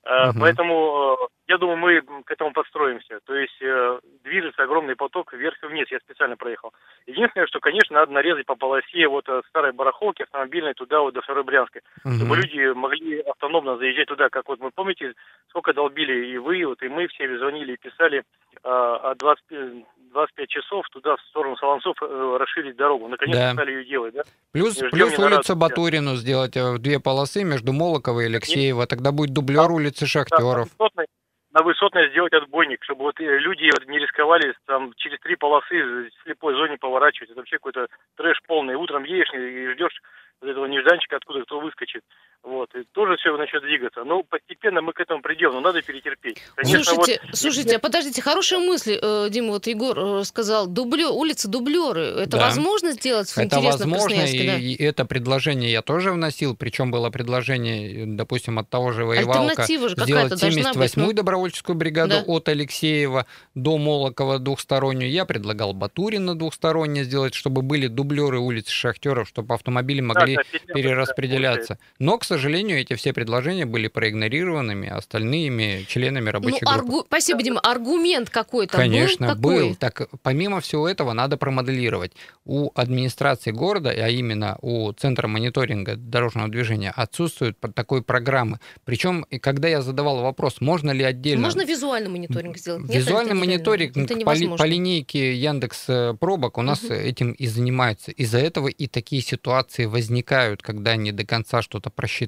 Мгм. 0.09 0.39
Поэтому 0.39 1.17
э, 1.21 1.27
я 1.49 1.57
думаю, 1.59 1.77
мы 1.77 2.23
к 2.23 2.31
этому 2.31 2.51
подстроимся. 2.51 3.19
То 3.25 3.35
есть 3.35 3.61
э, 3.61 3.99
движется 4.23 4.63
огромный 4.63 4.95
поток 4.95 5.33
вверх 5.33 5.63
и 5.63 5.67
вниз. 5.67 5.87
Я 5.91 5.99
специально 5.99 6.35
проехал. 6.35 6.73
Единственное, 7.05 7.45
что, 7.45 7.59
конечно, 7.59 7.95
надо 7.95 8.11
нарезать 8.11 8.47
по 8.47 8.55
полосе 8.55 9.07
вот 9.07 9.29
от 9.29 9.45
старой 9.45 9.71
барахолки 9.71 10.23
автомобильной 10.23 10.73
туда 10.73 11.01
вот 11.01 11.13
до 11.13 11.21
второй 11.21 11.43
Брянской, 11.43 11.81
чтобы 12.01 12.35
Мгм. 12.35 12.41
люди 12.41 12.73
могли 12.73 13.19
автономно 13.19 13.77
заезжать 13.77 14.07
туда, 14.07 14.29
как 14.29 14.47
вот 14.47 14.59
мы 14.59 14.71
помните, 14.71 15.13
сколько 15.49 15.73
долбили 15.73 16.27
и 16.27 16.37
вы, 16.39 16.65
вот, 16.65 16.81
и 16.81 16.89
мы 16.89 17.07
все 17.07 17.37
звонили 17.37 17.73
и 17.73 17.77
писали 17.77 18.19
э, 18.19 18.23
о 18.63 19.13
25, 19.13 19.85
25 20.11 20.49
часов 20.49 20.85
туда 20.91 21.15
в 21.15 21.21
сторону 21.29 21.55
Солонцов 21.57 21.95
э, 22.01 22.37
расширить 22.39 22.75
дорогу. 22.75 23.07
Наконец-то 23.07 23.41
Да. 23.41 23.53
стали 23.53 23.71
ее 23.71 23.85
делать, 23.85 24.13
да? 24.13 24.23
Плюс, 24.51 24.75
Ждем 24.77 24.89
плюс 24.91 25.17
на 25.17 25.25
улицу 25.27 25.55
Батурину 25.55 26.15
сделать 26.15 26.55
э, 26.57 26.71
в 26.73 26.79
две 26.79 26.99
полосы 26.99 27.43
между 27.43 27.73
Молокова 27.73 28.19
и 28.21 28.25
Алексеева. 28.25 28.85
Тогда 28.87 29.11
будет 29.11 29.33
дублер 29.33 29.71
улицы 29.71 30.01
Да, 30.01 30.07
Шахтеров. 30.07 30.55
на 30.57 30.63
высотной, 30.85 31.05
на 31.51 31.63
высотной 31.63 32.09
сделать 32.11 32.33
отбойник, 32.33 32.83
чтобы 32.83 33.03
вот 33.03 33.19
э, 33.19 33.23
люди 33.39 33.63
не 33.89 33.99
рисковали 33.99 34.53
там 34.65 34.93
через 34.97 35.19
три 35.19 35.35
полосы 35.35 35.75
в 35.83 36.09
слепой 36.23 36.53
зоне 36.55 36.77
поворачивать. 36.77 37.29
Это 37.31 37.39
вообще 37.39 37.57
какой-то 37.57 37.87
трэш 38.17 38.39
полный. 38.47 38.75
Утром 38.75 39.03
едешь 39.03 39.33
и 39.33 39.73
ждешь 39.73 39.99
вот 40.41 40.49
этого 40.49 40.65
нежданчика, 40.67 41.17
откуда 41.17 41.43
кто 41.43 41.59
выскочит. 41.59 42.01
Вот. 42.41 42.73
И 42.73 42.83
тоже 42.93 43.17
все 43.17 43.35
начнет 43.35 43.61
двигаться. 43.61 44.03
Но 44.05 44.23
постепенно 44.23 44.81
мы 44.81 44.93
к 44.93 44.99
этому 45.01 45.21
придем, 45.21 45.51
но 45.51 45.59
надо 45.59 45.81
перетерпеть. 45.81 46.37
Конечно, 46.55 46.83
слушайте, 46.83 47.21
вот, 47.27 47.37
слушайте, 47.37 47.75
а 47.75 47.79
подождите, 47.79 48.21
хорошая 48.21 48.59
мысль, 48.59 48.97
э, 49.01 49.27
Дима, 49.29 49.49
вот 49.49 49.67
Егор 49.67 49.97
э, 49.99 50.23
сказал, 50.23 50.67
дублё, 50.67 51.11
улицы 51.11 51.49
дублеры. 51.49 52.01
Это 52.01 52.37
Да. 52.37 52.45
возможно 52.45 52.93
сделать? 52.93 53.29
Это 53.33 53.43
Интересно, 53.43 53.69
в 53.69 53.79
возможно, 53.79 54.07
Красноярске, 54.07 54.43
и, 54.43 54.47
да? 54.47 54.57
и 54.57 54.75
это 54.75 55.05
предложение 55.05 55.71
я 55.71 55.81
тоже 55.81 56.11
вносил, 56.11 56.55
причем 56.55 56.91
было 56.91 57.09
предложение, 57.09 58.05
допустим, 58.07 58.57
от 58.57 58.69
того 58.69 58.93
же 58.93 59.03
Воевалка 59.05 59.65
же 59.65 59.65
сделать 59.65 59.95
какая-то 59.95 60.37
должна 60.37 60.73
быть, 60.73 60.91
78-ю 60.93 61.05
ну. 61.07 61.13
добровольческую 61.13 61.75
бригаду 61.75 62.15
Да. 62.15 62.23
от 62.25 62.47
Алексеева 62.47 63.25
до 63.53 63.77
Молокова 63.77 64.39
двухстороннюю. 64.39 65.11
Я 65.11 65.25
предлагал 65.25 65.73
Батурина 65.73 66.35
двухсторонне 66.35 67.03
сделать, 67.03 67.33
чтобы 67.33 67.61
были 67.61 67.87
дублеры 67.87 68.39
улиц 68.39 68.69
Шахтеров, 68.69 69.27
чтобы 69.27 69.53
автомобили 69.55 69.99
могли 69.99 70.37
да, 70.37 70.43
петля, 70.49 70.73
перераспределяться. 70.73 71.77
Но, 71.99 72.17
к 72.17 72.28
сожалению, 72.29 72.79
эти 72.79 72.93
все 72.93 73.11
предложения 73.13 73.65
были 73.65 73.87
проигнорированными 73.87 74.87
остальными 74.87 75.85
членами 75.87 76.25
Ну, 76.25 76.31
рабочей 76.31 76.59
группы. 76.65 76.79
аргу- 76.79 77.03
Спасибо, 77.07 77.41
Дима. 77.43 77.59
Аргумент 77.61 78.29
какой-то 78.29 78.77
Конечно, 78.77 79.35
был? 79.35 79.49
Какой? 79.51 79.69
был. 79.69 79.75
Так, 79.75 80.09
помимо 80.21 80.59
всего 80.61 80.87
этого, 80.87 81.13
надо 81.13 81.37
промоделировать. 81.37 82.13
У 82.45 82.69
администрации 82.75 83.51
города, 83.51 83.89
а 83.89 84.07
именно 84.09 84.57
у 84.61 84.91
Центра 84.93 85.27
мониторинга 85.27 85.95
дорожного 85.95 86.47
движения, 86.49 86.91
отсутствует 86.95 87.57
под 87.57 87.73
такой 87.75 88.01
программы. 88.03 88.59
Причем, 88.85 89.25
и 89.29 89.39
когда 89.39 89.67
я 89.67 89.81
задавал 89.81 90.21
вопрос, 90.21 90.61
можно 90.61 90.91
ли 90.91 91.03
отдельно... 91.03 91.41
Можно 91.43 91.65
визуальный 91.65 92.09
мониторинг 92.09 92.57
сделать? 92.57 92.83
Нет, 92.83 92.95
Визуальный 92.95 93.31
это 93.31 93.39
мониторинг 93.39 93.97
Это 93.97 94.07
по, 94.07 94.13
ли- 94.13 94.19
невозможно. 94.19 94.57
по 94.57 94.67
линейке 94.67 95.33
Яндекс 95.35 95.85
э, 95.87 96.13
пробок 96.19 96.57
у 96.57 96.61
нас 96.61 96.83
Мгм. 96.83 96.93
этим 96.93 97.31
и 97.31 97.47
занимаются. 97.47 98.11
Из-за 98.11 98.37
этого 98.39 98.67
и 98.67 98.87
такие 98.87 99.21
ситуации 99.21 99.85
возникают, 99.85 100.61
когда 100.61 100.95
не 100.95 101.11
до 101.11 101.25
конца 101.25 101.61
что-то 101.61 101.89
просчитали. 101.89 102.18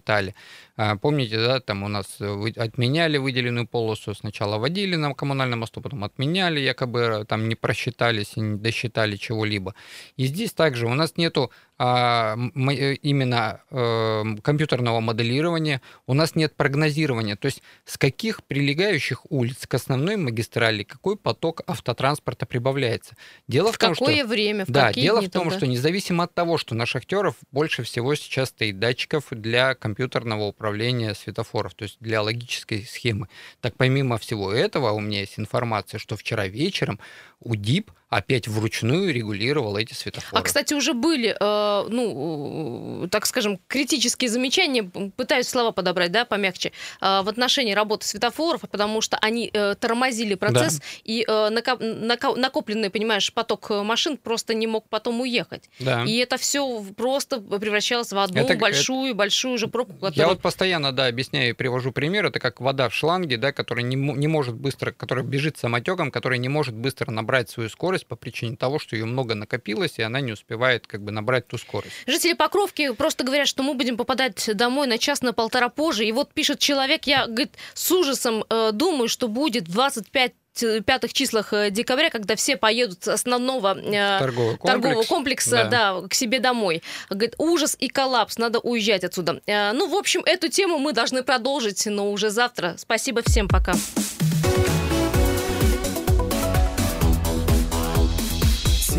А, 0.78 0.96
Помните, 0.96 1.38
да, 1.38 1.60
там 1.60 1.84
у 1.84 1.88
нас 1.88 2.18
э, 2.20 2.52
отменяли 2.58 3.18
выделенную 3.18 3.68
полосу, 3.68 4.14
сначала 4.16 4.58
водили 4.58 4.96
на 4.96 5.14
коммунальном 5.14 5.60
мосту, 5.60 5.82
потом 5.82 6.04
отменяли, 6.04 6.60
якобы 6.60 7.00
э, 7.00 7.26
там 7.26 7.50
не 7.50 7.56
просчитались 7.56 8.34
и 8.38 8.42
не 8.42 8.58
досчитали 8.58 9.16
чего-либо. 9.16 9.76
И 10.18 10.26
здесь 10.26 10.54
также 10.54 10.88
у 10.88 10.94
нас 10.94 11.18
нету 11.18 11.52
именно 11.84 13.62
э, 13.72 14.24
компьютерного 14.44 15.00
моделирования, 15.00 15.82
у 16.06 16.14
нас 16.14 16.36
нет 16.36 16.56
прогнозирования, 16.56 17.36
то 17.36 17.48
есть 17.48 17.64
с 17.86 17.98
каких 17.98 18.44
прилегающих 18.44 19.26
улиц 19.32 19.66
к 19.66 19.74
основной 19.74 20.16
магистрали 20.16 20.84
какой 20.84 21.18
поток 21.18 21.62
автотранспорта 21.66 22.46
прибавляется. 22.46 23.16
Дело 23.48 23.72
в, 23.72 23.76
В 23.76 23.78
том, 23.80 23.96
что 23.96 24.06
какое 24.06 24.26
время, 24.26 24.66
в 24.66 24.70
да, 24.70 24.90
какие 24.90 25.06
дело 25.06 25.20
дни 25.22 25.30
в 25.30 25.32
том, 25.32 25.44
там, 25.44 25.52
да? 25.52 25.58
что 25.58 25.68
независимо 25.68 26.26
от 26.26 26.34
того, 26.36 26.58
что 26.58 26.76
на 26.76 26.86
шахтеров 26.86 27.36
больше 27.52 27.82
всего 27.84 28.14
сейчас 28.14 28.50
стоит 28.50 28.78
датчиков 28.78 29.26
для 29.32 29.74
компьютерного 29.74 30.44
управления 30.44 31.16
светофоров, 31.16 31.74
то 31.74 31.84
есть 31.84 31.98
для 32.00 32.22
логической 32.22 32.84
схемы. 32.84 33.28
Так 33.60 33.76
помимо 33.76 34.20
всего 34.20 34.52
этого 34.52 34.92
у 34.92 35.00
меня 35.00 35.22
есть 35.22 35.40
информация, 35.40 35.98
что 35.98 36.16
вчера 36.16 36.48
вечером 36.48 37.00
УДИП 37.40 37.92
опять 38.12 38.46
вручную 38.48 39.14
регулировал 39.14 39.78
эти 39.78 39.94
светофоры. 39.94 40.40
А, 40.40 40.44
кстати, 40.44 40.74
уже 40.74 40.94
были, 40.94 41.30
э, 41.40 41.88
ну, 41.90 43.06
э, 43.06 43.08
так 43.08 43.26
скажем, 43.26 43.58
критические 43.68 44.30
замечания, 44.30 44.84
пытаюсь 45.16 45.48
слова 45.48 45.72
подобрать, 45.72 46.12
да, 46.12 46.26
помягче, 46.26 46.74
э, 47.00 47.22
в 47.22 47.30
отношении 47.30 47.74
работы 47.74 48.06
светофоров, 48.06 48.62
потому 48.70 49.00
что 49.00 49.18
они 49.18 49.50
э, 49.54 49.76
тормозили 49.80 50.36
процесс, 50.36 50.82
и 51.06 51.24
э, 51.26 51.32
нако- 51.50 51.80
нако- 51.80 52.36
накопленный, 52.36 52.90
понимаешь, 52.90 53.32
поток 53.34 53.72
э, 53.72 53.82
машин 53.82 54.18
просто 54.18 54.54
не 54.54 54.68
мог 54.68 54.90
потом 54.90 55.22
уехать. 55.22 55.70
Да. 55.80 56.04
И 56.04 56.18
это 56.18 56.36
все 56.36 56.84
просто 56.98 57.40
превращалось 57.40 58.12
в 58.12 58.20
одну 58.20 58.42
Это- 58.42 58.56
большую-большую 58.56 59.58
же 59.58 59.70
пробку, 59.70 59.94
Я 60.02 60.10
которая... 60.10 60.28
вот 60.28 60.42
постоянно, 60.42 60.92
да, 60.92 61.06
объясняю 61.08 61.52
и 61.52 61.54
привожу 61.54 61.94
пример. 61.94 62.26
Это 62.26 62.40
как 62.40 62.60
вода 62.60 62.90
в 62.90 62.94
шланге, 62.94 63.38
да, 63.38 63.54
которая 63.54 63.86
не, 63.86 63.96
не 63.96 64.28
может 64.28 64.56
быстро, 64.56 64.92
которая 64.92 65.24
бежит 65.24 65.58
самотеком, 65.58 66.12
которая 66.12 66.40
не 66.40 66.50
может 66.50 66.76
быстро 66.76 67.10
набрать 67.10 67.50
свою 67.50 67.70
скорость 67.70 68.01
по 68.06 68.16
причине 68.16 68.56
того, 68.58 68.80
что 68.80 68.96
ее 68.96 69.06
много 69.06 69.36
накопилось, 69.36 69.94
и 69.98 70.02
она 70.02 70.22
не 70.22 70.32
успевает 70.34 70.88
как 70.88 71.02
бы 71.04 71.12
набрать 71.12 71.48
ту 71.48 71.58
скорость. 71.58 71.94
Жители 72.08 72.34
Покровки 72.34 72.92
просто 72.94 73.24
говорят, 73.24 73.48
что 73.48 73.64
мы 73.64 73.74
будем 73.74 73.98
попадать 73.98 74.50
домой 74.56 74.88
на 74.88 74.98
час 74.98 75.22
на 75.22 75.34
полтора 75.34 75.70
позже. 75.70 76.06
И 76.06 76.12
вот 76.12 76.34
пишет 76.34 76.60
человек, 76.60 77.06
я 77.08 77.28
говорит, 77.28 77.52
с 77.74 77.92
ужасом 77.92 78.44
э, 78.50 78.72
думаю, 78.74 79.08
что 79.10 79.28
будет 79.28 79.68
в 79.68 79.72
25 79.72 80.34
т- 80.54 80.82
пятых 80.82 81.14
числах 81.14 81.54
э, 81.54 81.70
декабря, 81.72 82.10
когда 82.10 82.36
все 82.36 82.58
поедут 82.58 83.04
с 83.04 83.08
основного 83.10 83.78
э, 83.78 84.20
комплекс. 84.20 84.62
торгового 84.64 85.04
комплекса 85.04 85.68
Да. 85.70 86.02
да. 86.02 86.08
к 86.08 86.14
себе 86.14 86.40
домой. 86.40 86.82
Говорит, 87.10 87.36
ужас 87.38 87.76
и 87.80 87.88
коллапс, 87.88 88.38
надо 88.38 88.60
уезжать 88.60 89.04
отсюда. 89.04 89.42
Э, 89.46 89.72
ну, 89.74 89.88
в 89.88 89.96
общем, 89.96 90.22
эту 90.26 90.48
тему 90.50 90.78
мы 90.80 90.94
должны 90.94 91.24
продолжить, 91.24 91.86
но 91.86 92.12
уже 92.12 92.30
завтра. 92.30 92.76
Спасибо 92.78 93.22
всем, 93.26 93.48
пока. 93.48 93.74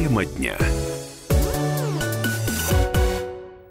Тема 0.03 0.25
дня. 0.25 0.72